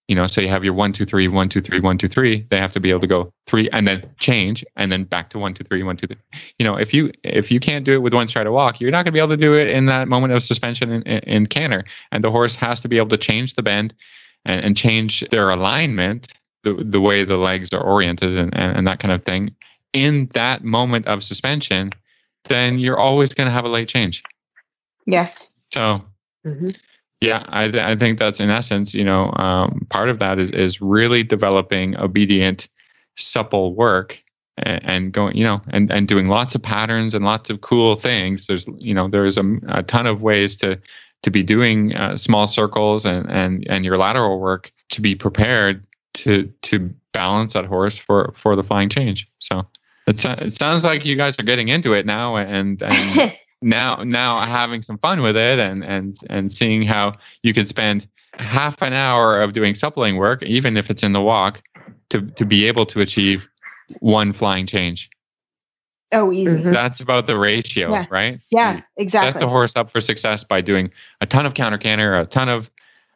[0.09, 2.47] You know, so you have your one two three one two three one two three.
[2.49, 5.38] They have to be able to go three and then change and then back to
[5.40, 6.16] one two three one two three.
[6.61, 8.92] You know, if you if you can't do it with one stride of walk, you're
[8.92, 11.19] not going to be able to do it in that moment of suspension in, in,
[11.25, 11.85] in canter.
[12.12, 13.95] And the horse has to be able to change the bend
[14.45, 16.33] and, and change their alignment
[16.66, 19.55] the, the way the legs are oriented and, and, and that kind of thing
[19.92, 21.92] in that moment of suspension,
[22.44, 24.22] then you're always going to have a late change.
[25.07, 25.55] Yes.
[25.72, 26.02] So,
[26.44, 26.70] mm-hmm.
[27.20, 30.50] yeah, I, th- I think that's in essence, you know, um, part of that is,
[30.50, 32.68] is really developing obedient,
[33.16, 34.20] supple work
[34.59, 37.94] and, and, going, you know, and, and doing lots of patterns and lots of cool
[37.94, 38.48] things.
[38.48, 40.81] There's, you know, there's a, a ton of ways to,
[41.22, 45.87] to be doing uh, small circles and, and, and your lateral work to be prepared
[46.16, 49.29] to to balance that horse for for the flying change.
[49.38, 49.66] So
[50.07, 54.44] it, it sounds like you guys are getting into it now and and now now
[54.44, 58.92] having some fun with it and and and seeing how you could spend half an
[58.92, 61.62] hour of doing suppling work, even if it's in the walk,
[62.11, 63.48] to to be able to achieve
[64.00, 65.11] one flying change.
[66.12, 66.52] Oh, easy.
[66.52, 66.72] Mm-hmm.
[66.72, 68.05] That's about the ratio, yeah.
[68.11, 68.40] right?
[68.50, 69.33] Yeah, exactly.
[69.33, 72.48] Set the horse up for success by doing a ton of counter canter, a ton
[72.48, 72.70] of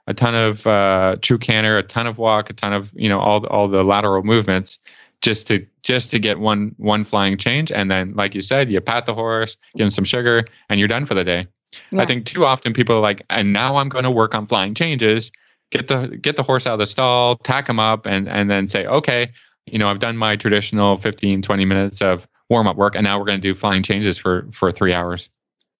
[0.06, 3.20] a ton of uh, true canter, a ton of walk, a ton of you know
[3.20, 4.78] all all the lateral movements
[5.20, 8.80] just to just to get one one flying change, and then like you said, you
[8.80, 11.46] pat the horse, give him some sugar, and you're done for the day.
[11.90, 12.02] Yeah.
[12.02, 14.74] I think too often people are like, and now I'm going to work on flying
[14.74, 15.30] changes.
[15.70, 18.66] Get the get the horse out of the stall, tack him up, and and then
[18.66, 19.30] say, okay,
[19.66, 23.18] you know, I've done my traditional 15, 20 minutes of warm up work, and now
[23.18, 25.30] we're going to do flying changes for for three hours.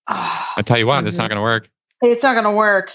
[0.07, 1.09] Oh, I tell you what, mm-hmm.
[1.09, 1.69] it's not going to work.
[2.03, 2.93] It's not going to work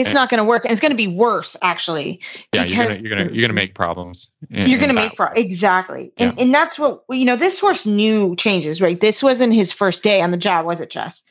[0.00, 2.20] it's not going to work and it's going to be worse actually
[2.52, 5.44] yeah you're going you're gonna, you're gonna make problems in, you're going to make problems
[5.44, 6.28] exactly yeah.
[6.28, 9.00] and, and that's what you know this horse knew changes right?
[9.00, 11.22] This wasn't his first day on the job was it jess?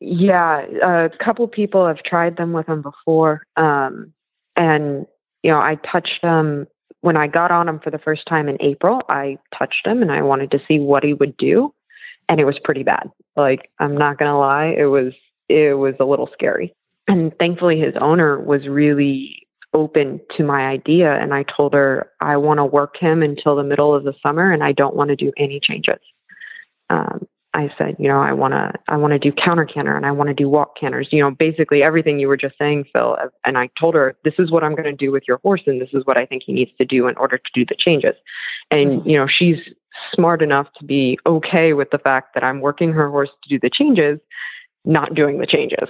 [0.00, 4.12] Yeah a couple people have tried them with him before um,
[4.56, 5.06] and
[5.42, 6.66] you know i touched him
[7.00, 10.10] when i got on him for the first time in april i touched him and
[10.10, 11.72] i wanted to see what he would do
[12.28, 13.10] and it was pretty bad.
[13.36, 15.12] Like i'm not going to lie it was
[15.48, 16.74] it was a little scary
[17.08, 21.14] and thankfully his owner was really open to my idea.
[21.20, 24.52] And I told her I want to work him until the middle of the summer
[24.52, 25.98] and I don't want to do any changes.
[26.90, 30.04] Um, I said, you know, I want to, I want to do counter canter and
[30.04, 33.16] I want to do walk canters, you know, basically everything you were just saying, Phil.
[33.44, 35.62] And I told her, this is what I'm going to do with your horse.
[35.66, 37.76] And this is what I think he needs to do in order to do the
[37.78, 38.14] changes.
[38.72, 39.08] And, mm-hmm.
[39.08, 39.58] you know, she's
[40.12, 43.60] smart enough to be okay with the fact that I'm working her horse to do
[43.60, 44.18] the changes,
[44.84, 45.88] not doing the changes.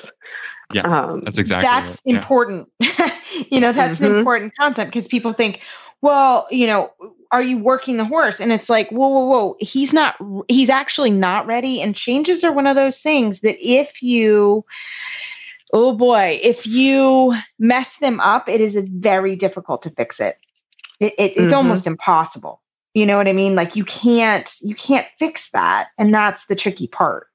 [0.73, 1.67] Yeah, um, that's exactly.
[1.67, 2.15] That's it.
[2.15, 2.69] important.
[2.81, 3.15] Yeah.
[3.51, 4.13] you know, that's mm-hmm.
[4.13, 5.61] an important concept because people think,
[6.01, 6.93] well, you know,
[7.33, 8.41] are you working the horse?
[8.41, 9.57] And it's like, whoa, whoa, whoa.
[9.59, 10.17] He's not,
[10.49, 11.81] he's actually not ready.
[11.81, 14.65] And changes are one of those things that if you,
[15.73, 20.37] oh boy, if you mess them up, it is very difficult to fix it.
[21.01, 21.55] it, it it's mm-hmm.
[21.55, 22.61] almost impossible.
[22.93, 23.57] You know what I mean?
[23.57, 25.89] Like you can't, you can't fix that.
[25.99, 27.27] And that's the tricky part.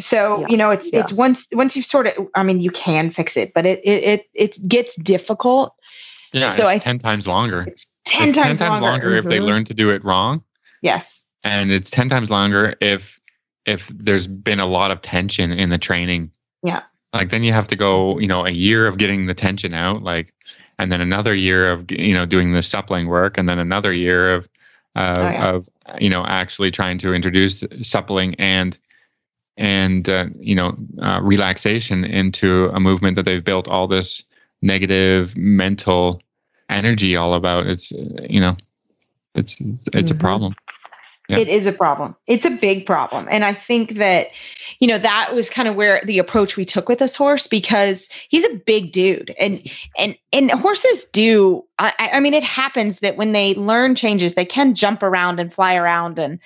[0.00, 0.46] So, yeah.
[0.48, 1.00] you know, it's, yeah.
[1.00, 4.02] it's once, once you've sort of, I mean, you can fix it, but it, it,
[4.02, 5.74] it, it gets difficult
[6.32, 7.64] yeah, so I, 10 times longer.
[7.68, 9.18] It's 10 it's times, 10 times longer, longer mm-hmm.
[9.18, 9.46] if they mm-hmm.
[9.46, 10.42] learn to do it wrong.
[10.82, 11.22] Yes.
[11.44, 13.20] And it's 10 times longer if
[13.66, 16.30] if there's been a lot of tension in the training.
[16.62, 16.82] Yeah.
[17.12, 20.02] Like then you have to go, you know, a year of getting the tension out
[20.02, 20.34] like
[20.78, 24.34] and then another year of you know doing the suppling work and then another year
[24.34, 24.48] of
[24.96, 25.48] uh, oh, yeah.
[25.50, 25.68] of
[26.00, 28.78] you know actually trying to introduce suppling and
[29.56, 34.22] and uh, you know uh, relaxation into a movement that they've built all this
[34.62, 36.20] negative mental
[36.68, 37.66] energy all about.
[37.66, 38.56] It's you know,
[39.34, 40.16] it's it's, it's mm-hmm.
[40.16, 40.54] a problem.
[41.28, 41.38] Yeah.
[41.38, 42.14] It is a problem.
[42.26, 43.26] It's a big problem.
[43.30, 44.26] And I think that,
[44.78, 48.10] you know, that was kind of where the approach we took with this horse because
[48.28, 49.34] he's a big dude.
[49.40, 49.62] And
[49.96, 54.44] and and horses do I, I mean it happens that when they learn changes, they
[54.44, 56.38] can jump around and fly around and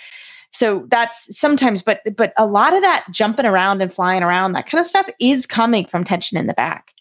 [0.52, 4.66] so that's sometimes but but a lot of that jumping around and flying around, that
[4.66, 6.92] kind of stuff is coming from tension in the back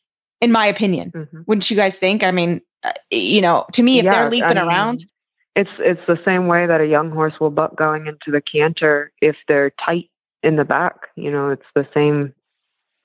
[0.41, 1.11] in my opinion.
[1.11, 1.41] Mm-hmm.
[1.47, 2.23] Wouldn't you guys think?
[2.23, 5.05] I mean, uh, you know, to me, if yeah, they're leaping I mean, around,
[5.55, 9.11] it's it's the same way that a young horse will buck going into the canter
[9.21, 10.09] if they're tight
[10.43, 11.07] in the back.
[11.15, 12.33] You know, it's the same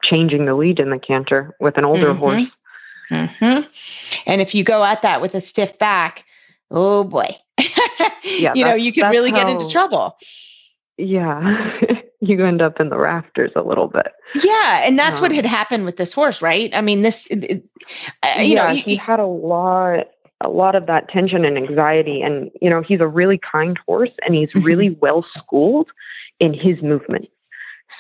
[0.03, 2.19] changing the lead in the canter with an older mm-hmm.
[2.19, 2.51] horse.
[3.11, 4.31] Mm-hmm.
[4.31, 6.25] And if you go at that with a stiff back,
[6.71, 10.17] oh boy, yeah, you know, you could really how, get into trouble.
[10.97, 11.79] Yeah.
[12.21, 14.13] you end up in the rafters a little bit.
[14.43, 16.71] Yeah, and that's um, what had happened with this horse, right?
[16.75, 17.65] I mean, this, it,
[18.23, 20.07] uh, you yeah, know, he, he had a lot,
[20.41, 24.13] a lot of that tension and anxiety, and you know, he's a really kind horse,
[24.25, 24.63] and he's mm-hmm.
[24.63, 25.91] really well schooled
[26.39, 27.29] in his movements.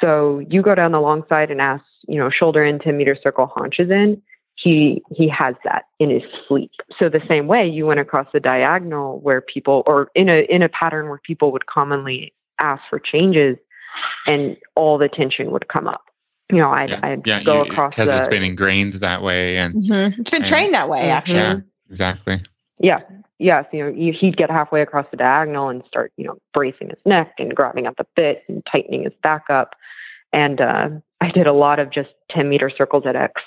[0.00, 3.16] So you go down the long side and ask, you know, shoulder in, 10 meter
[3.20, 4.22] circle, haunches in.
[4.62, 6.70] He he has that in his sleep.
[6.98, 10.62] So the same way you went across the diagonal where people, or in a in
[10.62, 13.56] a pattern where people would commonly ask for changes
[14.26, 16.02] and all the tension would come up.
[16.50, 17.00] You know, I'd, yeah.
[17.02, 20.20] I'd yeah, go you, across because it's been ingrained that way, and mm-hmm.
[20.20, 21.00] it's been and, trained that way.
[21.00, 21.10] Mm-hmm.
[21.10, 22.42] Actually, yeah, exactly.
[22.78, 22.98] Yeah,
[23.38, 23.64] yes.
[23.72, 27.32] You know, he'd get halfway across the diagonal and start, you know, bracing his neck
[27.38, 29.74] and grabbing up the bit and tightening his back up.
[30.32, 33.40] And uh, I did a lot of just ten meter circles at X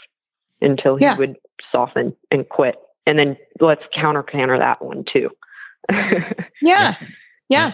[0.61, 1.17] until he yeah.
[1.17, 1.37] would
[1.71, 2.75] soften and quit.
[3.05, 5.29] And then let's counter counter that one too.
[6.61, 6.95] yeah.
[7.49, 7.73] Yeah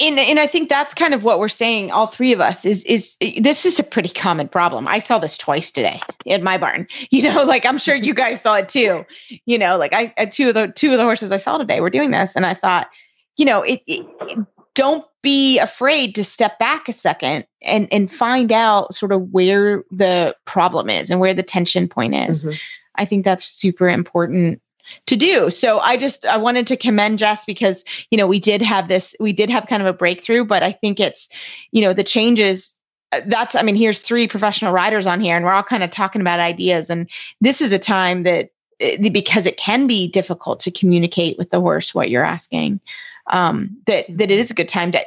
[0.00, 2.84] and, and I think that's kind of what we're saying, all three of us, is
[2.84, 4.86] is this is a pretty common problem.
[4.86, 6.86] I saw this twice today in my barn.
[7.10, 9.04] You know, like I'm sure you guys saw it too.
[9.44, 11.90] You know, like I two of the two of the horses I saw today were
[11.90, 12.88] doing this, and I thought,
[13.36, 14.38] you know, it, it, it
[14.74, 19.84] don't be afraid to step back a second and and find out sort of where
[19.90, 22.46] the problem is and where the tension point is.
[22.46, 22.56] Mm-hmm.
[22.96, 24.60] I think that's super important
[25.06, 25.50] to do.
[25.50, 29.14] So I just I wanted to commend Jess because you know we did have this
[29.20, 31.28] we did have kind of a breakthrough, but I think it's
[31.70, 32.74] you know the changes
[33.12, 35.90] uh, that's I mean here's three professional riders on here and we're all kind of
[35.90, 37.08] talking about ideas and
[37.40, 41.60] this is a time that eh, because it can be difficult to communicate with the
[41.60, 42.80] horse what you're asking
[43.28, 45.00] um, that that it is a good time to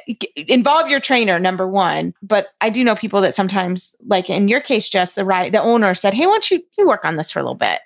[0.52, 4.60] involve your trainer number one but i do know people that sometimes like in your
[4.60, 7.30] case Jess the right the owner said hey why don't you, you work on this
[7.30, 7.80] for a little bit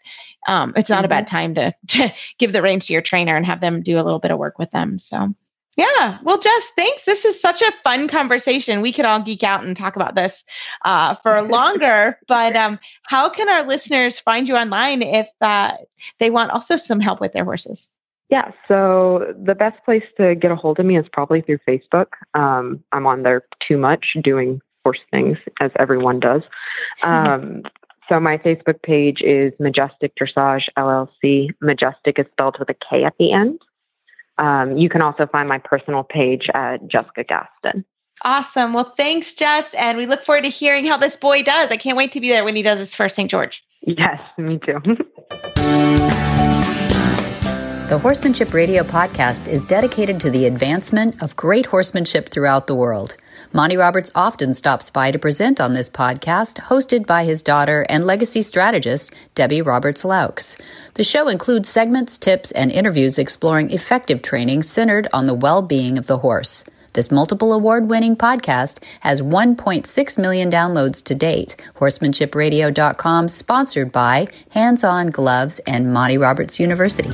[0.47, 1.05] um, it's not mm-hmm.
[1.07, 1.37] a bad mm-hmm.
[1.37, 4.19] time to, to give the reins to your trainer and have them do a little
[4.19, 4.99] bit of work with them.
[4.99, 5.35] So,
[5.77, 6.19] yeah.
[6.23, 7.05] Well, Jess, thanks.
[7.05, 8.83] This is such a fun conversation.
[8.83, 10.45] We could all geek out and talk about this
[10.85, 12.19] uh, for longer.
[12.27, 15.77] but um, how can our listeners find you online if uh,
[16.19, 17.88] they want also some help with their horses?
[18.31, 22.07] Yeah, so the best place to get a hold of me is probably through Facebook.
[22.35, 26.43] Um, I'm on there too much doing horse things, as everyone does.
[27.03, 27.62] Um,
[28.09, 31.55] so my Facebook page is Majestik Dressage LLC.
[31.62, 33.61] Majestik is spelled with a K at the end.
[34.38, 37.85] Um, you can also find my personal page at Jessica Gaston.
[38.23, 38.73] Awesome.
[38.73, 39.73] Well, thanks, Jess.
[39.75, 41.71] And we look forward to hearing how this boy does.
[41.71, 43.31] I can't wait to be there when he does his first St.
[43.31, 43.64] George.
[43.83, 44.81] Yes, me too.
[47.90, 53.16] The Horsemanship Radio podcast is dedicated to the advancement of great horsemanship throughout the world.
[53.53, 58.07] Monty Roberts often stops by to present on this podcast, hosted by his daughter and
[58.07, 60.57] legacy strategist, Debbie Roberts Loucks.
[60.94, 65.98] The show includes segments, tips, and interviews exploring effective training centered on the well being
[65.98, 66.62] of the horse.
[66.92, 71.57] This multiple award winning podcast has 1.6 million downloads to date.
[71.76, 77.11] Horsemanship.radio.com, sponsored by Hands On Gloves and Monty Roberts University.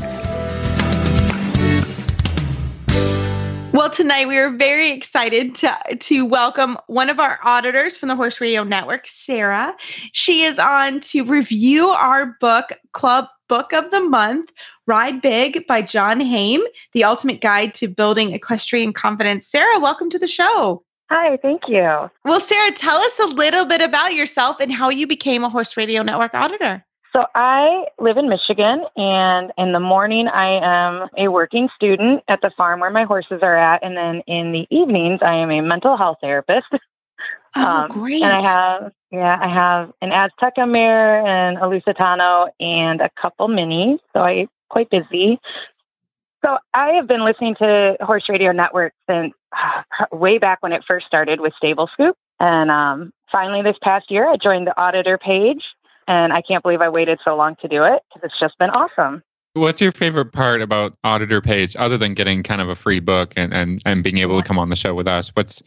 [3.77, 8.17] Well, tonight we are very excited to, to welcome one of our auditors from the
[8.17, 9.77] Horse Radio Network, Sara.
[10.13, 14.53] She is on to review our book, Club Book of the Month
[14.87, 19.47] Ride Big by John Haime, the ultimate guide to building equestrian confidence.
[19.47, 20.83] Sara, welcome to the show.
[21.11, 22.11] Hi, thank you.
[22.25, 25.77] Well, Sara, tell us a little bit about yourself and how you became a Horse
[25.77, 26.85] Radio Network auditor.
[27.13, 32.43] So, I live in Michigan, and in the morning, I am a working student at
[32.43, 33.83] the farm where my horses are at.
[33.83, 36.67] And then in the evenings, I am a mental health therapist.
[37.57, 38.23] Oh, um, great.
[38.23, 43.49] And I have, yeah, I have an Azteca mare and a Lusitano and a couple
[43.49, 43.99] minis.
[44.13, 45.41] So I quite busy.
[46.45, 50.85] So I have been listening to Horse Radio Network since uh, way back when it
[50.87, 52.17] first started with Stable Scoop.
[52.39, 55.65] And um, finally, this past year, I joined the auditor page.
[56.09, 58.71] And I can't believe I waited so long to do it because it's just been
[58.71, 59.25] awesome.
[59.57, 63.33] What's your favorite part about Auditor Page, other than getting kind of a free book
[63.37, 65.31] and, and, and being able to come on the show with us?
[65.35, 65.63] What's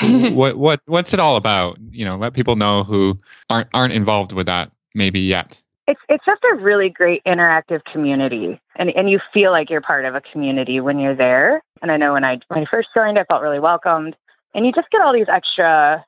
[0.00, 1.76] what what what's it all about?
[1.90, 3.18] You know, let people know who
[3.50, 5.60] aren't aren't involved with that maybe yet.
[5.86, 10.06] It's it's just a really great interactive community, and and you feel like you're part
[10.06, 11.62] of a community when you're there.
[11.82, 14.16] And I know when I when I first joined, I felt really welcomed,
[14.54, 16.02] and you just get all these extra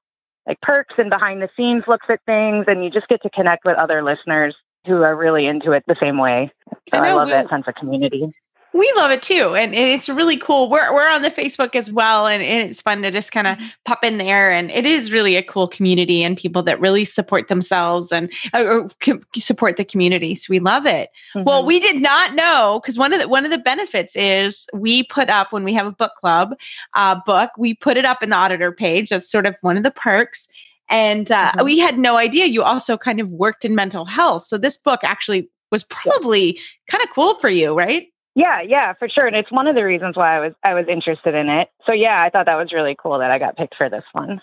[0.47, 3.67] like perks and behind the scenes looks at things, and you just get to connect
[3.67, 6.51] with other listeners who are really into it the same way.
[6.93, 8.33] So I, I love that sense of community
[8.77, 12.27] we love it too and it's really cool we're, we're on the facebook as well
[12.27, 13.67] and, and it's fun to just kind of mm-hmm.
[13.85, 17.49] pop in there and it is really a cool community and people that really support
[17.49, 18.87] themselves and uh,
[19.35, 21.45] support the community so we love it mm-hmm.
[21.45, 25.03] well we did not know because one of the one of the benefits is we
[25.05, 26.55] put up when we have a book club
[26.95, 29.83] uh, book we put it up in the auditor page that's sort of one of
[29.83, 30.49] the perks
[30.89, 31.65] and uh, mm-hmm.
[31.65, 35.01] we had no idea you also kind of worked in mental health so this book
[35.03, 39.27] actually was probably kind of cool for you right yeah, yeah, for sure.
[39.27, 41.71] And it's one of the reasons why I was I was interested in it.
[41.87, 44.43] So yeah, I thought that was really cool that I got picked for this one.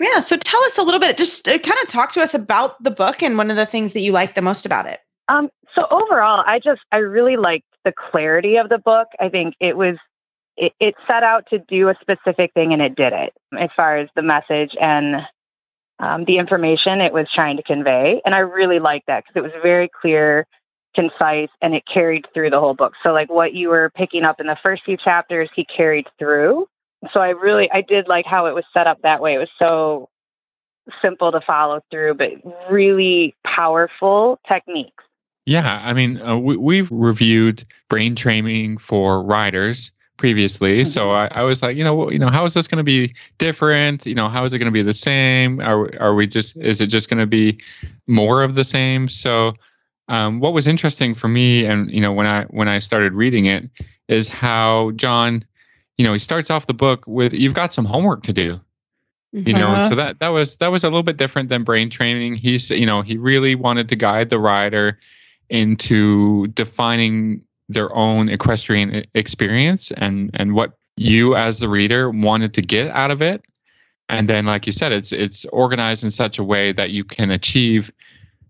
[0.00, 2.82] Yeah, so tell us a little bit just uh, kind of talk to us about
[2.82, 5.00] the book and one of the things that you like the most about it.
[5.28, 9.08] Um so overall, I just I really liked the clarity of the book.
[9.20, 9.96] I think it was
[10.56, 13.98] it, it set out to do a specific thing and it did it as far
[13.98, 15.16] as the message and
[15.98, 18.20] um, the information it was trying to convey.
[18.24, 20.46] And I really liked that because it was very clear
[20.94, 22.94] concise and it carried through the whole book.
[23.02, 26.66] So like what you were picking up in the first few chapters, he carried through.
[27.12, 29.34] So I really I did like how it was set up that way.
[29.34, 30.08] It was so
[31.02, 32.30] simple to follow through, but
[32.70, 35.04] really powerful techniques.
[35.44, 40.88] Yeah, I mean, uh, we, we've reviewed brain training for riders previously, mm-hmm.
[40.88, 43.14] so I, I, was like, you know, you know, how is this going to be
[43.38, 44.06] different?
[44.06, 45.60] You know, how is it going to be the same?
[45.60, 46.56] Are are we just?
[46.56, 47.58] Is it just going to be
[48.06, 49.08] more of the same?
[49.08, 49.54] So
[50.08, 53.46] um, what was interesting for me, and you know, when I when I started reading
[53.46, 53.68] it,
[54.08, 55.44] is how John,
[55.98, 58.60] you know, he starts off the book with you've got some homework to do.
[59.32, 59.88] You know, uh-huh.
[59.90, 62.36] so that that was that was a little bit different than brain training.
[62.36, 64.98] He's you know he really wanted to guide the rider
[65.50, 72.62] into defining their own equestrian experience and and what you as the reader wanted to
[72.62, 73.44] get out of it
[74.08, 77.30] and then like you said it's it's organized in such a way that you can
[77.30, 77.92] achieve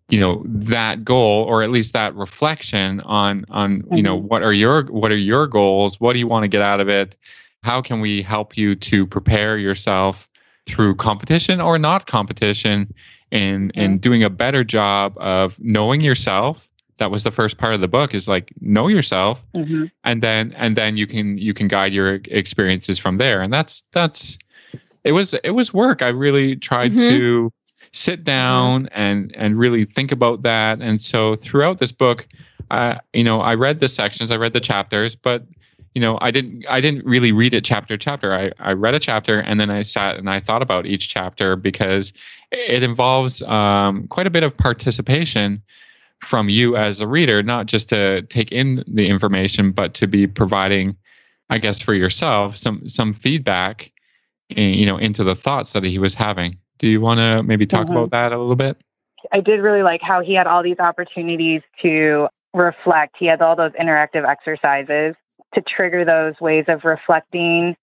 [0.09, 3.97] you know that goal or at least that reflection on on mm-hmm.
[3.97, 4.29] you know mm-hmm.
[4.29, 6.89] what are your what are your goals what do you want to get out of
[6.89, 7.17] it
[7.63, 10.29] how can we help you to prepare yourself
[10.67, 12.93] through competition or not competition
[13.33, 13.81] and mm-hmm.
[13.81, 16.69] and doing a better job of knowing yourself
[16.99, 19.85] that was the first part of the book is like know yourself mm-hmm.
[20.05, 23.85] and then and then you can you can guide your experiences from there and that's
[23.93, 24.39] that's
[25.05, 27.17] it was it was work i really tried mm-hmm.
[27.17, 27.53] to
[27.97, 30.81] sit down and and really think about that.
[30.81, 32.27] And so throughout this book,
[32.71, 35.45] uh, you know, I read the sections, I read the chapters, but
[35.95, 38.35] you know, I didn't I didn't really read it chapter chapter.
[38.35, 41.57] I, I read a chapter and then I sat and I thought about each chapter
[41.57, 42.13] because
[42.53, 45.63] it involves um, quite a bit of participation
[46.21, 50.27] from you as a reader, not just to take in the information, but to be
[50.27, 50.97] providing,
[51.51, 53.93] I guess, for yourself some some feedback,
[54.51, 56.59] in, you know, into the thoughts that he was having.
[56.79, 57.97] Do you want to maybe talk mm-hmm.
[57.97, 58.77] about that a little bit?
[59.33, 63.17] I did really like how he had all these opportunities to reflect.
[63.19, 65.15] He has all those interactive exercises
[65.55, 67.77] to trigger those ways of reflecting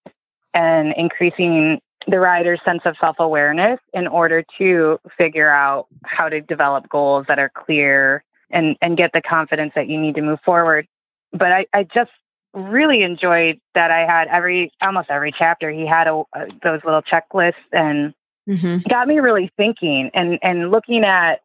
[0.54, 6.42] and increasing the rider's sense of self awareness in order to figure out how to
[6.42, 10.40] develop goals that are clear and, and get the confidence that you need to move
[10.46, 10.88] forward.
[11.32, 12.12] But I, I just
[12.54, 17.02] really enjoyed that I had every almost every chapter he had a, a, those little
[17.02, 18.14] checklists and
[18.48, 18.88] mm-hmm.
[18.88, 21.42] got me really thinking and and looking at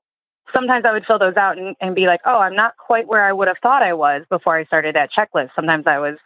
[0.54, 3.24] sometimes I would fill those out and, and be like, oh, I'm not quite where
[3.24, 5.50] I would have thought I was before I started that checklist.
[5.54, 6.16] Sometimes I was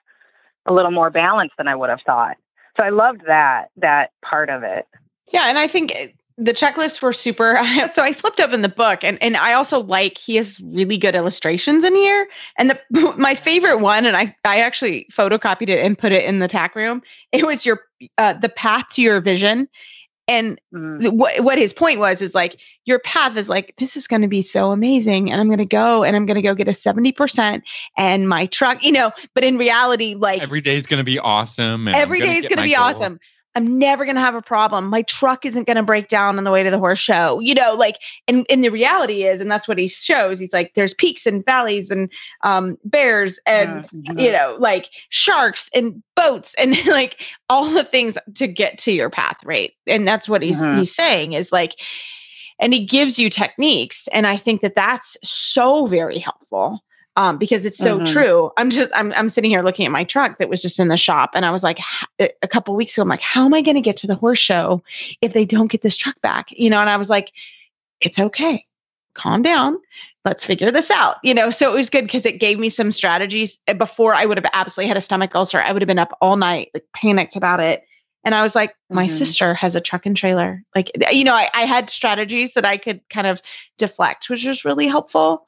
[0.67, 2.37] a little more balanced than I would have thought.
[2.77, 4.87] So I loved that that part of it.
[5.33, 5.93] Yeah, and I think
[6.39, 7.59] the checklists were super
[7.93, 11.15] so i flipped open the book and, and i also like he has really good
[11.15, 15.99] illustrations in here and the my favorite one and i i actually photocopied it and
[15.99, 17.03] put it in the tack room
[17.33, 17.81] it was your
[18.19, 19.69] uh, the path to your vision
[20.29, 21.13] and mm.
[21.13, 24.29] what what his point was is like your path is like this is going to
[24.29, 26.73] be so amazing and i'm going to go and i'm going to go get a
[26.73, 27.63] 70%
[27.97, 31.19] and my truck you know but in reality like every day is going to be
[31.19, 32.85] awesome every day is going to be goal.
[32.85, 33.19] awesome
[33.55, 34.87] I'm never going to have a problem.
[34.87, 37.39] My truck isn't going to break down on the way to the horse show.
[37.41, 37.97] You know, like,
[38.27, 40.39] and, and the reality is, and that's what he shows.
[40.39, 42.11] He's like, there's peaks and valleys and
[42.43, 44.13] um, bears and, yeah.
[44.17, 49.11] you know, like sharks and boats and like all the things to get to your
[49.11, 49.73] path, right?
[49.87, 50.79] And that's what he's, uh-huh.
[50.79, 51.75] he's saying is like,
[52.59, 54.09] and he gives you techniques.
[54.09, 56.83] And I think that that's so very helpful
[57.17, 58.13] um, because it's so mm-hmm.
[58.13, 58.51] true.
[58.57, 60.97] I'm just I'm I'm sitting here looking at my truck that was just in the
[60.97, 61.79] shop, and I was like,
[62.19, 64.39] a couple weeks ago, I'm like, how am I going to get to the horse
[64.39, 64.83] show
[65.21, 66.53] if they don't get this truck back?
[66.53, 67.33] You know, and I was like,
[68.01, 68.65] it's okay,
[69.15, 69.79] calm down,
[70.25, 71.17] let's figure this out.
[71.23, 73.61] You know, so it was good because it gave me some strategies.
[73.77, 76.37] Before I would have absolutely had a stomach ulcer, I would have been up all
[76.37, 77.85] night, like panicked about it.
[78.25, 79.17] And I was like, my mm-hmm.
[79.17, 80.63] sister has a truck and trailer.
[80.77, 83.43] Like, you know, I, I had strategies that I could kind of
[83.79, 85.45] deflect, which was really helpful.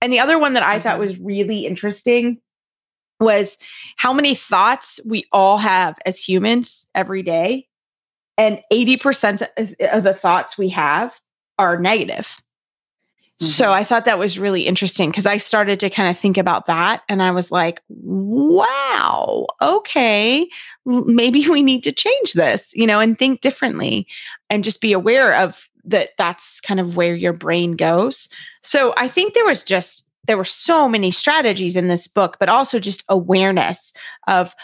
[0.00, 0.82] And the other one that I mm-hmm.
[0.82, 2.40] thought was really interesting
[3.18, 3.58] was
[3.96, 7.66] how many thoughts we all have as humans every day.
[8.38, 9.46] And 80%
[9.92, 11.20] of the thoughts we have
[11.58, 12.42] are negative.
[13.40, 13.46] Mm-hmm.
[13.46, 16.66] So I thought that was really interesting because I started to kind of think about
[16.66, 20.48] that and I was like, wow, okay,
[20.84, 24.06] maybe we need to change this, you know, and think differently
[24.50, 28.28] and just be aware of that that's kind of where your brain goes.
[28.62, 32.48] So I think there was just there were so many strategies in this book, but
[32.48, 33.92] also just awareness
[34.28, 34.54] of,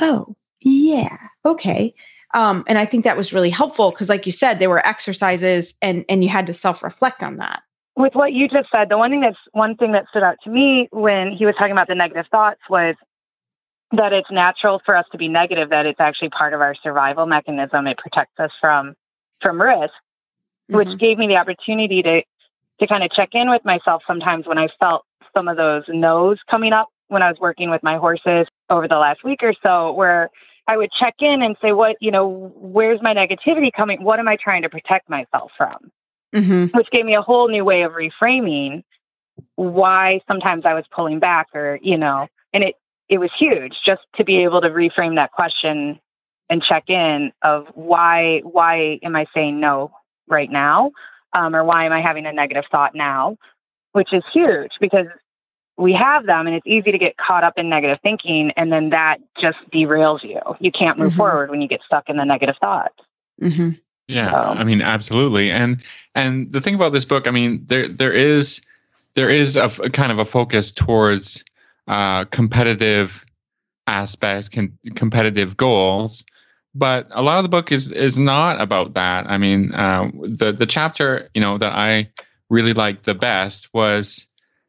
[0.00, 1.94] oh, yeah, okay.
[2.34, 5.74] Um, and I think that was really helpful because, like you said, there were exercises
[5.82, 7.62] and and you had to self reflect on that.
[7.94, 10.50] With what you just said, the one thing that's one thing that stood out to
[10.50, 12.94] me when he was talking about the negative thoughts was
[13.92, 15.68] that it's natural for us to be negative.
[15.68, 17.86] That it's actually part of our survival mechanism.
[17.86, 18.94] It protects us from
[19.42, 19.92] from risk
[20.70, 20.76] mm-hmm.
[20.76, 22.22] which gave me the opportunity to
[22.80, 25.04] to kind of check in with myself sometimes when I felt
[25.34, 28.96] some of those no's coming up when I was working with my horses over the
[28.96, 30.30] last week or so, where
[30.66, 34.02] I would check in and say, what, you know, where's my negativity coming?
[34.02, 35.92] What am I trying to protect myself from?
[36.34, 36.76] Mm-hmm.
[36.76, 38.82] Which gave me a whole new way of reframing
[39.56, 42.76] why sometimes I was pulling back or, you know, and it,
[43.08, 46.00] it was huge just to be able to reframe that question
[46.48, 49.92] and check in of why, why am I saying no
[50.28, 50.92] right now?
[51.34, 53.36] Um, or why am I having a negative thought now?
[53.92, 55.06] Which is huge because
[55.78, 58.90] we have them and it's easy to get caught up in negative thinking and then
[58.90, 60.40] that just derails you.
[60.60, 61.18] You can't move mm-hmm.
[61.18, 62.94] forward when you get stuck in the negative thoughts.
[63.40, 63.70] Mm-hmm.
[64.08, 64.36] Yeah, so.
[64.36, 65.50] I mean, absolutely.
[65.50, 65.82] And
[66.14, 68.60] and the thing about this book, I mean, there there is
[69.14, 71.44] there is a, a kind of a focus towards
[71.88, 73.24] uh, competitive
[73.86, 76.24] aspects, con- competitive goals,
[76.74, 79.26] but a lot of the book is is not about that.
[79.26, 82.10] I mean, uh, the the chapter you know that I
[82.50, 84.26] really liked the best was.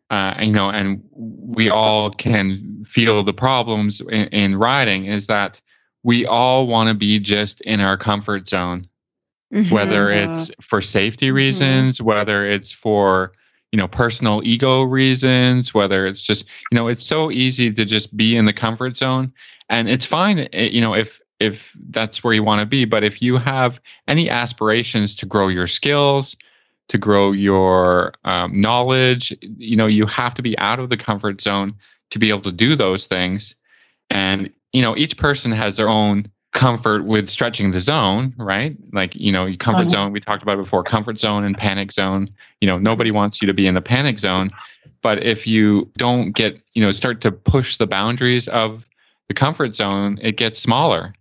[0.10, 5.60] Uh, you know, and we all can feel the problems in, in riding is that
[6.04, 8.88] we all want to be just in our comfort zone,
[9.52, 9.74] mm-hmm.
[9.74, 11.38] whether it's for safety mm-hmm.
[11.38, 12.06] reasons, mm-hmm.
[12.06, 13.32] whether it's for
[13.72, 18.16] you know personal ego reasons, whether it's just you know it's so easy to just
[18.16, 19.34] be in the comfort zone,
[19.70, 20.48] and it's fine.
[20.54, 22.86] Eh, you know, if if that's where you want to be.
[22.86, 26.36] But if you have any aspirations to grow your skills,
[26.90, 31.42] to grow your um, knowledge, you know, you have to be out of the comfort
[31.42, 31.76] zone
[32.12, 33.56] to be able to do those things.
[34.10, 38.78] And, you know, each person has their own comfort with stretching the zone, right?
[38.92, 39.90] Like, you know, comfort uh-huh.
[39.90, 42.30] zone, we talked about before, comfort zone and panic zone.
[42.62, 44.52] You know, nobody wants you to be in the panic zone.
[45.02, 48.88] But if you don't get, you know, start to push the boundaries of
[49.30, 51.16] the comfort zone, it gets smaller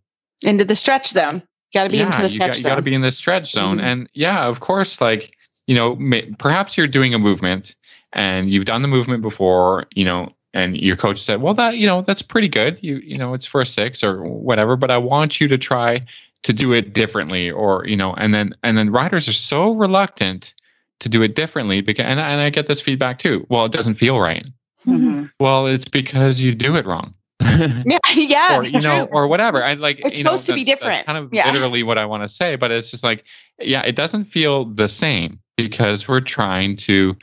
[0.44, 1.42] into the stretch zone.
[1.72, 2.62] You got to be yeah, into the stretch you got, zone.
[2.62, 3.78] You got to be in the stretch zone.
[3.78, 3.86] Mm-hmm.
[3.86, 5.36] And yeah, of course, like,
[5.66, 7.74] you know, may, perhaps you're doing a movement
[8.12, 11.86] and you've done the movement before, you know, and your coach said, "Well, that you
[11.86, 12.78] know that's pretty good.
[12.82, 16.04] You you know it's for a six or whatever, but I want you to try
[16.42, 20.52] to do it differently, or you know." And then and then riders are so reluctant
[21.00, 23.46] to do it differently because and, and I get this feedback too.
[23.48, 24.44] Well, it doesn't feel right.
[24.86, 25.26] Mm-hmm.
[25.40, 27.14] Well, it's because you do it wrong.
[27.86, 29.62] yeah, yeah, or you know, or whatever.
[29.62, 30.00] I like.
[30.00, 31.06] It's you supposed know, to be different.
[31.06, 31.50] kind of yeah.
[31.50, 33.24] literally what I want to say, but it's just like,
[33.58, 37.16] yeah, it doesn't feel the same because we're trying to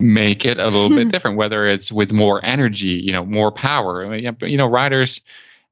[0.00, 1.36] make it a little bit different.
[1.36, 4.14] Whether it's with more energy, you know, more power.
[4.16, 5.20] You know, riders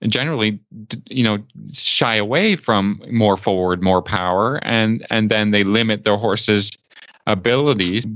[0.06, 0.60] generally,
[1.08, 1.38] you know,
[1.72, 6.70] shy away from more forward, more power, and and then they limit their horses'
[7.26, 8.06] abilities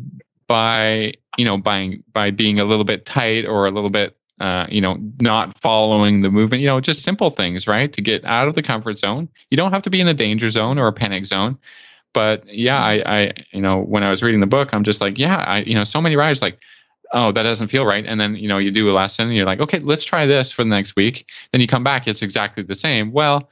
[0.47, 4.67] by you know by by being a little bit tight or a little bit uh,
[4.71, 7.93] you know, not following the movement, you know, just simple things, right?
[7.93, 9.29] To get out of the comfort zone.
[9.51, 11.59] You don't have to be in a danger zone or a panic zone.
[12.13, 15.19] But yeah, I, I, you know, when I was reading the book, I'm just like,
[15.19, 16.59] yeah, I, you know, so many riders like,
[17.13, 18.05] oh, that doesn't feel right.
[18.07, 20.51] And then, you know, you do a lesson and you're like, okay, let's try this
[20.51, 21.29] for the next week.
[21.53, 23.13] Then you come back, it's exactly the same.
[23.13, 23.49] Well,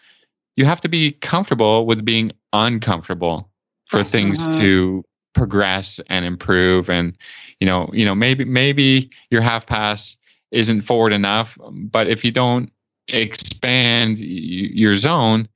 [0.56, 3.50] you have to be comfortable with being uncomfortable
[3.86, 4.58] for things uh-huh.
[4.58, 6.88] to progress and improve.
[6.90, 7.16] And,
[7.60, 10.16] you know, you know, maybe, maybe your half pass
[10.50, 11.58] isn't forward enough.
[11.70, 12.72] But if you don't
[13.08, 15.48] expand your zone,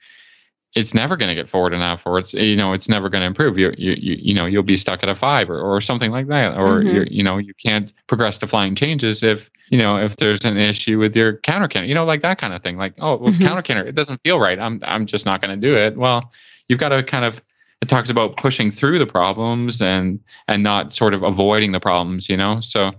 [0.75, 3.27] it's never going to get forward enough, or it's you know it's never going to
[3.27, 3.59] improve.
[3.59, 6.29] You, you you you know you'll be stuck at a five or, or something like
[6.29, 7.13] that, or mm-hmm.
[7.13, 10.99] you know you can't progress to flying changes if you know if there's an issue
[10.99, 12.79] with your counter canter, you know like that kind of thing.
[12.79, 13.43] Like oh well, mm-hmm.
[13.43, 14.59] counter canter, it doesn't feel right.
[14.59, 15.97] I'm I'm just not going to do it.
[15.97, 16.33] Well,
[16.69, 17.43] you've got to kind of
[17.83, 22.31] it talks about pushing through the problems and and not sort of avoiding the problems.
[22.31, 22.93] You know so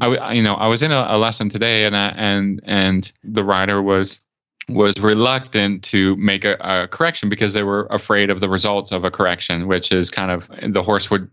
[0.00, 3.44] I, you know, I was in a, a lesson today, and I, and and the
[3.44, 4.20] rider was
[4.68, 9.02] was reluctant to make a, a, correction because they were afraid of the results of
[9.02, 11.30] a correction, which is kind of the horse would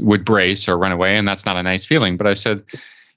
[0.00, 2.16] would brace or run away, and that's not a nice feeling.
[2.16, 2.62] But I said,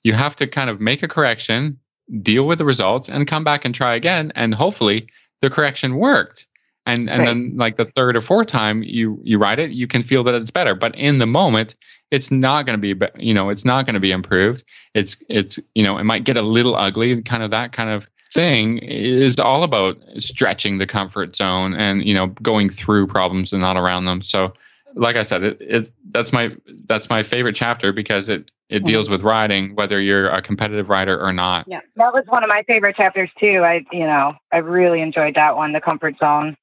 [0.04, 1.80] you have to kind of make a correction,
[2.22, 5.08] deal with the results, and come back and try again, and hopefully
[5.42, 6.48] the correction worked.
[6.86, 7.26] And and right.
[7.26, 10.34] then like the third or fourth time you you ride it, you can feel that
[10.34, 10.76] it's better.
[10.76, 11.76] But in the moment,
[12.12, 14.64] it's not going to be you know it's not going to be improved.
[14.94, 18.08] It's it's you know it might get a little ugly kind of that kind of
[18.34, 23.62] thing is all about stretching the comfort zone and you know going through problems and
[23.62, 24.22] not around them.
[24.22, 24.54] So
[24.96, 26.52] like i said it, it that's my
[26.86, 28.88] that's my favorite chapter because it it mm-hmm.
[28.88, 31.66] deals with riding whether you're a competitive rider or not.
[31.68, 33.64] Yeah that was one of my favorite chapters too.
[33.64, 36.58] I you know i really enjoyed that one the comfort zone.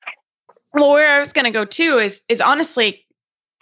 [0.74, 3.02] Well where i was going to go too is is honestly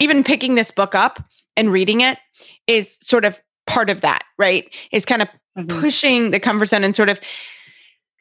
[0.01, 1.24] even picking this book up
[1.57, 2.18] and reading it
[2.66, 4.74] is sort of part of that, right?
[4.92, 5.28] Is kind of
[5.59, 5.80] mm-hmm.
[5.80, 7.20] pushing the comfort zone and sort of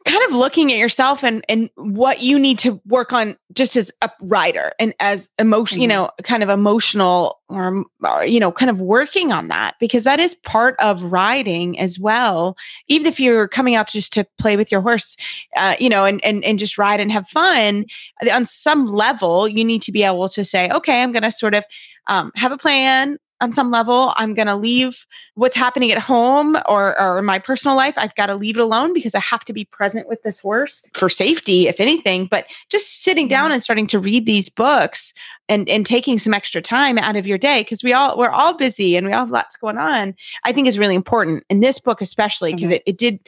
[0.05, 3.91] kind of looking at yourself and and what you need to work on just as
[4.03, 5.81] a writer and as emotion mm-hmm.
[5.81, 10.03] you know kind of emotional or, or, you know kind of working on that because
[10.03, 12.55] that is part of riding as well
[12.87, 15.17] even if you're coming out just to play with your horse
[15.57, 17.83] uh, you know and, and and just ride and have fun
[18.31, 21.55] on some level you need to be able to say okay i'm going to sort
[21.55, 21.65] of
[22.07, 25.05] um, have a plan on some level i'm going to leave
[25.35, 28.93] what's happening at home or, or my personal life i've got to leave it alone
[28.93, 32.25] because i have to be present with this horse for safety if anything.
[32.25, 35.13] But just sitting down and starting to read these books
[35.49, 38.53] and and taking some extra time out of your day because we all we're all
[38.57, 41.43] busy and we all have lots going on i think is really important.
[41.49, 42.75] In this book especially because mm-hmm.
[42.75, 43.19] it, it did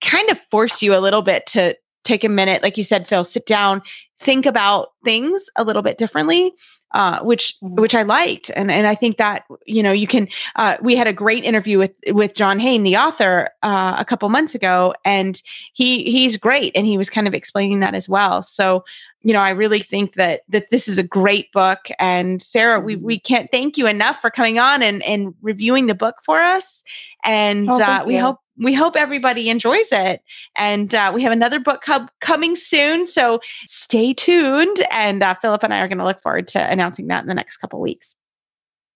[0.00, 3.24] kind of force you a little bit to take a minute like you said phil
[3.24, 3.82] sit down
[4.18, 6.52] think about things a little bit differently
[6.94, 7.80] uh, which mm-hmm.
[7.80, 10.28] which I liked, and and I think that you know you can.
[10.56, 14.28] Uh, we had a great interview with with John Haime, the author, uh, a couple
[14.28, 15.40] months ago, and
[15.72, 18.42] he he's great, and he was kind of explaining that as well.
[18.42, 18.84] So
[19.22, 21.88] you know, I really think that that this is a great book.
[21.98, 23.34] And Sara, we we mm-hmm.
[23.34, 26.82] can't thank you enough for coming on and and reviewing the book for us.
[27.24, 30.22] And oh, uh, we hope we hope everybody enjoys it.
[30.56, 33.06] And uh, we have another book co- coming soon.
[33.06, 34.84] So stay tuned.
[34.90, 37.34] And uh, Philip and I are going to look forward to announcing that in the
[37.34, 38.14] next couple weeks.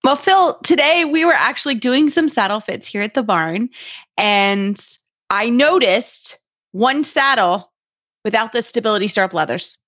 [0.04, 3.70] Well, Phil, today we were actually doing some saddle fits here at the barn.
[4.16, 4.84] And
[5.30, 6.38] I noticed
[6.72, 7.72] one saddle
[8.24, 9.78] without the stability stirrup leathers.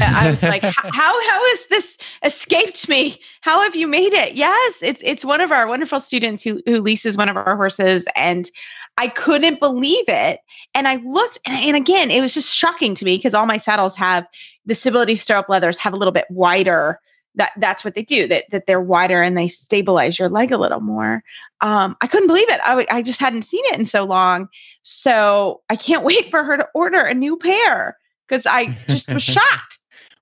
[0.00, 3.20] I was like, how how has this escaped me?
[3.40, 4.34] How have you made it?
[4.34, 8.06] Yes, it's it's one of our wonderful students who who leases one of our horses,
[8.16, 8.50] and
[8.98, 10.40] I couldn't believe it.
[10.74, 13.56] And I looked, and, and again, it was just shocking to me because all my
[13.56, 14.26] saddles have
[14.66, 16.98] the stability stirrup leathers have a little bit wider.
[17.34, 18.26] That that's what they do.
[18.26, 21.22] That that they're wider and they stabilize your leg a little more.
[21.62, 22.60] Um, I couldn't believe it.
[22.64, 24.48] I, I just hadn't seen it in so long.
[24.82, 27.96] So I can't wait for her to order a new pair
[28.32, 29.78] because I just was shocked.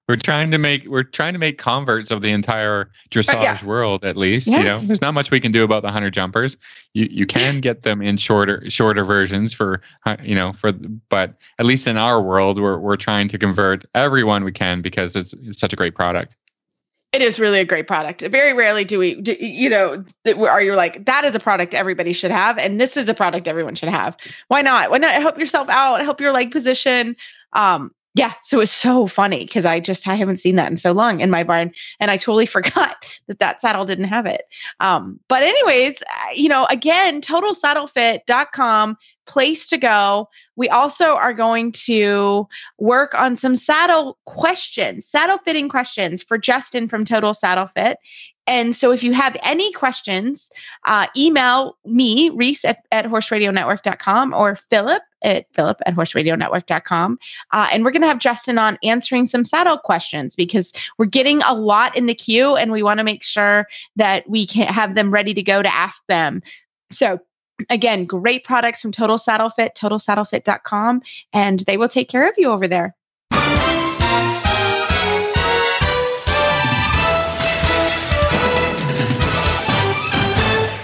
[0.08, 3.64] we're trying to make we're trying to make converts of the entire dressage yeah.
[3.64, 4.58] world at least yes.
[4.58, 6.56] you know there's not much we can do about the hunter jumpers
[6.92, 10.72] you you can get them in shorter shorter versions for uh, you know for
[11.08, 15.14] but at least in our world we're we're trying to convert everyone we can because
[15.14, 16.34] it's, it's such a great product
[17.12, 18.20] it is really a great product.
[18.20, 22.12] Very rarely do we, do, you know, are you like, that is a product everybody
[22.12, 22.56] should have.
[22.56, 24.16] And this is a product everyone should have.
[24.46, 24.92] Why not?
[24.92, 27.16] Why not help yourself out, help your leg position?
[27.52, 30.92] Um, yeah, so it's so funny because I just I haven't seen that in so
[30.92, 32.96] long in my barn, and I totally forgot
[33.28, 34.42] that that saddle didn't have it.
[34.80, 36.02] Um, but anyways,
[36.34, 38.96] you know, again, totalsaddlefit.com
[39.26, 40.28] place to go.
[40.56, 42.48] We also are going to
[42.78, 47.98] work on some saddle questions, saddle fitting questions for Justin from Total Saddle Fit.
[48.50, 50.50] And so if you have any questions,
[50.84, 57.18] uh, email me, Reese at, at horseradionetwork.com or Philip at Philip at horseradionetwork.com.
[57.52, 61.42] Uh, and we're going to have Justin on answering some saddle questions because we're getting
[61.42, 64.96] a lot in the queue and we want to make sure that we can have
[64.96, 66.42] them ready to go to ask them.
[66.90, 67.20] So
[67.68, 72.48] again, great products from Total Saddle Fit, totalsaddlefit.com, and they will take care of you
[72.48, 72.96] over there.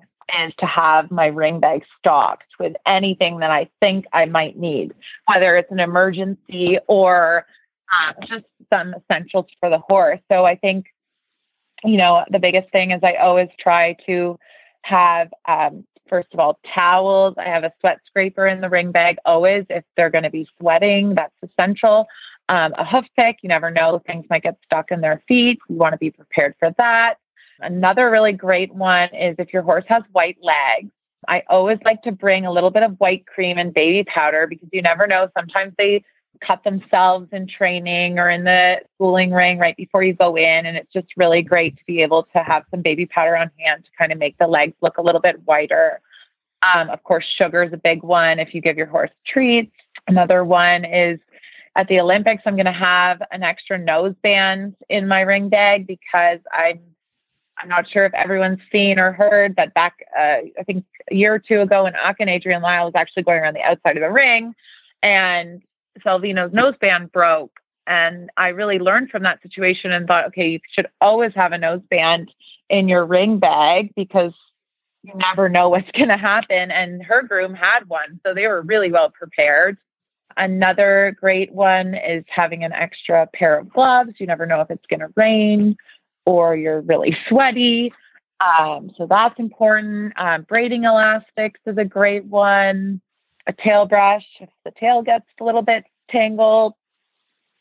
[0.43, 4.93] is to have my ring bag stocked with anything that I think I might need,
[5.28, 7.45] whether it's an emergency or
[7.92, 10.20] um, just some essentials for the horse.
[10.32, 10.86] So I think,
[11.84, 14.38] you know, the biggest thing is I always try to
[14.84, 17.36] have, um, first of all, towels.
[17.38, 19.66] I have a sweat scraper in the ring bag always.
[19.70, 22.08] If they're going to be sweating, that's essential.
[22.50, 25.60] Um, a hoof pick, you never know, things might get stuck in their feet.
[25.70, 27.16] You want to be prepared for that.
[27.60, 30.92] Another really great one is if your horse has white legs.
[31.28, 34.70] I always like to bring a little bit of white cream and baby powder because
[34.72, 35.30] you never know.
[35.38, 36.04] Sometimes they
[36.46, 40.66] cut themselves in training or in the schooling ring right before you go in.
[40.66, 43.86] And it's just really great to be able to have some baby powder on hand
[43.86, 46.02] to kind of make the legs look a little bit whiter.
[46.74, 49.76] Um, of course, sugar is a big one if you give your horse treats.
[50.08, 51.20] Another one is
[51.76, 55.88] at the Olympics, I'm going to have an extra nose band in my ring bag
[55.88, 56.82] because I'm
[57.62, 61.34] I'm not sure if everyone's seen or heard that back, uh, I think a year
[61.34, 64.10] or two ago in Aachen, Adrienne Lyle was actually going around the outside of the
[64.10, 64.56] ring
[65.04, 65.62] and
[66.04, 67.60] Salvino's noseband broke.
[67.88, 71.58] And I really learned from that situation and thought, okay, you should always have a
[71.58, 72.28] noseband
[72.70, 74.34] in your ring bag because
[75.04, 76.72] you never know what's going to happen.
[76.72, 78.20] And her groom had one.
[78.26, 79.78] So they were really well prepared.
[80.38, 84.12] Another great one is having an extra pair of gloves.
[84.20, 85.76] You never know if it's going to rain
[86.26, 87.91] or you're really sweaty.
[88.39, 90.14] Um, so that's important.
[90.18, 93.02] Um, braiding elastics is a great one
[93.48, 96.74] a tail brush if the tail gets a little bit tangled.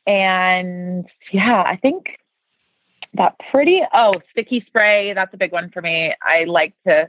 [0.06, 2.18] And yeah, I think
[3.14, 5.12] that pretty, oh, sticky spray.
[5.12, 6.14] That's a big one for me.
[6.22, 7.08] I like to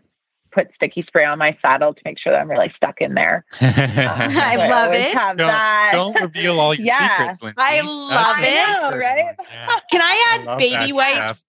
[0.52, 3.46] put sticky spray on my saddle to make sure that I'm really stuck in there.
[3.62, 5.38] Um, I so love I it.
[5.38, 7.18] Don't, don't, reveal all your yeah.
[7.18, 7.58] secrets, Lindsay.
[7.58, 8.58] I love That's it.
[8.58, 9.36] I know, right?
[9.52, 9.76] Yeah.
[9.92, 11.16] Can I add I baby wipes?
[11.16, 11.44] Stuff.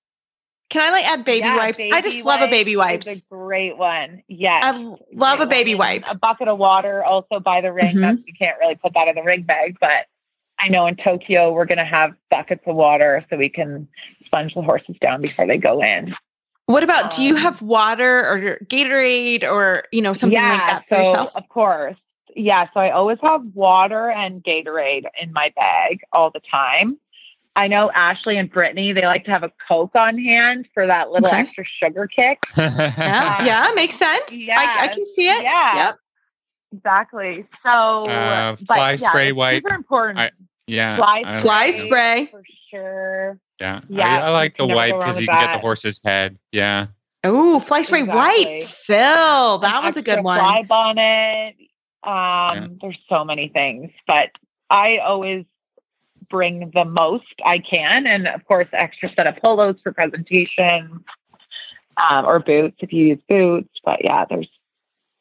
[0.70, 1.78] Can I like add baby yeah, wipes?
[1.78, 3.08] Baby I just love a baby wipes.
[3.08, 4.22] It's a great one.
[4.28, 4.62] Yes.
[4.64, 6.04] I love a baby wipe.
[6.06, 7.96] A bucket of water also by the ring.
[7.96, 8.22] Mm-hmm.
[8.24, 10.06] you can't really put that in the ring bag, but
[10.60, 13.88] I know in Tokyo we're going to have buckets of water so we can
[14.24, 16.14] sponge the horses down before they go in.
[16.66, 20.50] What about um, do you um, have water or Gatorade or you know something yeah,
[20.50, 21.32] like that for so, yourself?
[21.34, 21.96] Of course.
[22.36, 26.96] Yeah, so I always have water and Gatorade in my bag all the time.
[27.60, 31.10] I know Ashley and Brittany, they like to have a Coke on hand for that
[31.10, 31.40] little okay.
[31.40, 32.38] extra sugar kick.
[32.56, 34.32] yeah, um, yeah, makes sense.
[34.32, 35.42] Yeah, I, I, can see it.
[35.42, 35.74] Yeah.
[35.74, 35.98] Yep.
[36.72, 37.44] Exactly.
[37.62, 39.62] So, uh, fly but, spray yeah, wipe.
[39.62, 40.18] Super important.
[40.20, 40.30] I,
[40.66, 40.96] yeah.
[40.96, 42.28] Fly, spray, fly spray.
[42.30, 43.38] For sure.
[43.60, 43.82] Yeah.
[43.90, 46.38] yeah I, I like the wipe because you can get the horse's head.
[46.52, 46.86] Yeah.
[47.24, 48.60] Oh, fly spray exactly.
[48.60, 48.68] wipe.
[48.68, 50.38] Phil, that An one's a good one.
[50.38, 51.56] Fly bonnet.
[52.04, 52.66] Um, yeah.
[52.80, 54.30] There's so many things, but
[54.70, 55.44] I always
[56.30, 58.06] bring the most I can.
[58.06, 61.04] And of course, extra set of polos for presentation
[62.08, 63.68] um, or boots if you use boots.
[63.84, 64.48] But yeah, there's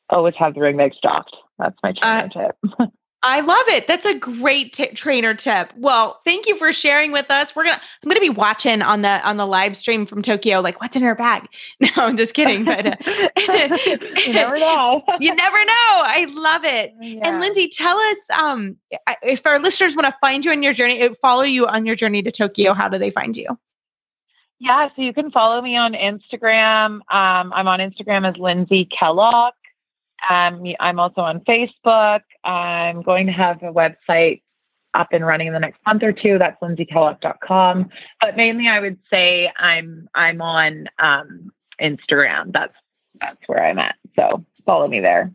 [0.10, 1.36] always have the ring leg stocked.
[1.58, 2.92] That's my trainer uh, tip.
[3.22, 3.86] I love it.
[3.86, 5.74] That's a great t- trainer tip.
[5.76, 7.54] Well, thank you for sharing with us.
[7.54, 7.82] We're gonna.
[8.02, 10.62] I'm gonna be watching on the on the live stream from Tokyo.
[10.62, 11.48] Like, what's in her bag?
[11.82, 12.64] No, I'm just kidding.
[12.66, 12.96] But uh,
[14.26, 15.04] you never know.
[15.20, 15.74] you never know.
[15.74, 16.94] I love it.
[17.02, 17.28] Yeah.
[17.28, 18.78] And Lindsay, tell us um,
[19.22, 21.96] if our listeners want to find you on your journey, uh, follow you on your
[21.96, 22.74] journey to Tokyo.
[22.74, 23.48] How do they find you?
[24.60, 26.96] Yeah, so you can follow me on Instagram.
[27.10, 29.52] Um, I'm on Instagram as Lindsay Kellock.
[30.30, 32.22] Um, I'm also on Facebook.
[32.44, 34.42] I'm going to have a website
[34.94, 36.38] up and running in the next month or two.
[36.38, 37.90] That's lindsaykellock.com.
[38.22, 41.52] But mainly, I would say I'm I'm on um,
[41.82, 42.52] Instagram.
[42.52, 42.74] That's
[43.22, 43.96] that's where I'm at.
[44.16, 45.32] So follow me there.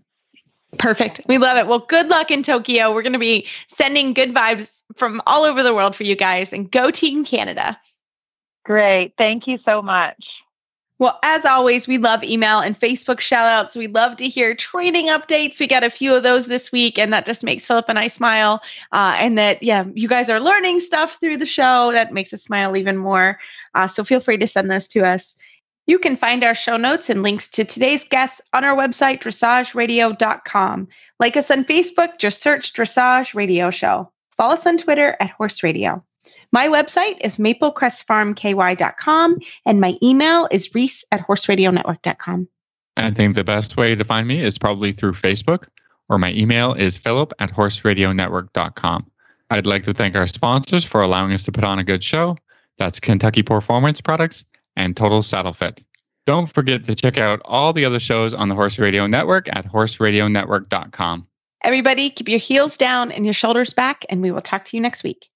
[0.78, 1.20] Perfect.
[1.28, 1.68] We love it.
[1.68, 2.93] Well, good luck in Tokyo.
[2.93, 6.53] We're going to be sending good vibes from all over the world for you guys
[6.53, 7.78] and go Team Canada.
[8.64, 9.14] Great.
[9.16, 10.24] Thank you so much.
[11.01, 13.74] Well, as always, we love email and Facebook shout outs.
[13.74, 15.59] We love to hear training updates.
[15.59, 18.07] We got a few of those this week, and that just makes Philip and I
[18.07, 18.62] smile.
[18.92, 21.90] Uh, and that, yeah, you guys are learning stuff through the show.
[21.90, 23.40] That makes us smile even more.
[23.74, 25.34] Uh, so feel free to send those to us.
[25.86, 30.88] You can find our show notes and links to today's guests on our website, dressageradio.com.
[31.18, 34.11] Like us on Facebook, just search Dressage Radio Show.
[34.36, 36.03] Follow us on Twitter at Horse Radio.
[36.55, 42.48] My website is maplecrestfarmky.com and my email is reese at horseradionetwork.com.
[42.96, 45.66] I think the best way to find me is probably through Facebook
[46.09, 49.11] or my email is philip at horseradionetwork.com.
[49.50, 52.36] I'd like to thank our sponsors for allowing us to put on a good show.
[52.78, 54.44] That's Kentucky Performance Products
[54.76, 55.82] and Total Saddle Fit.
[56.24, 59.66] Don't forget to check out all the other shows on the Horse Radio Network at
[59.66, 61.26] horseradionetwork.com.
[61.64, 64.80] Everybody, keep your heels down and your shoulders back, and we will talk to you
[64.80, 65.28] next week.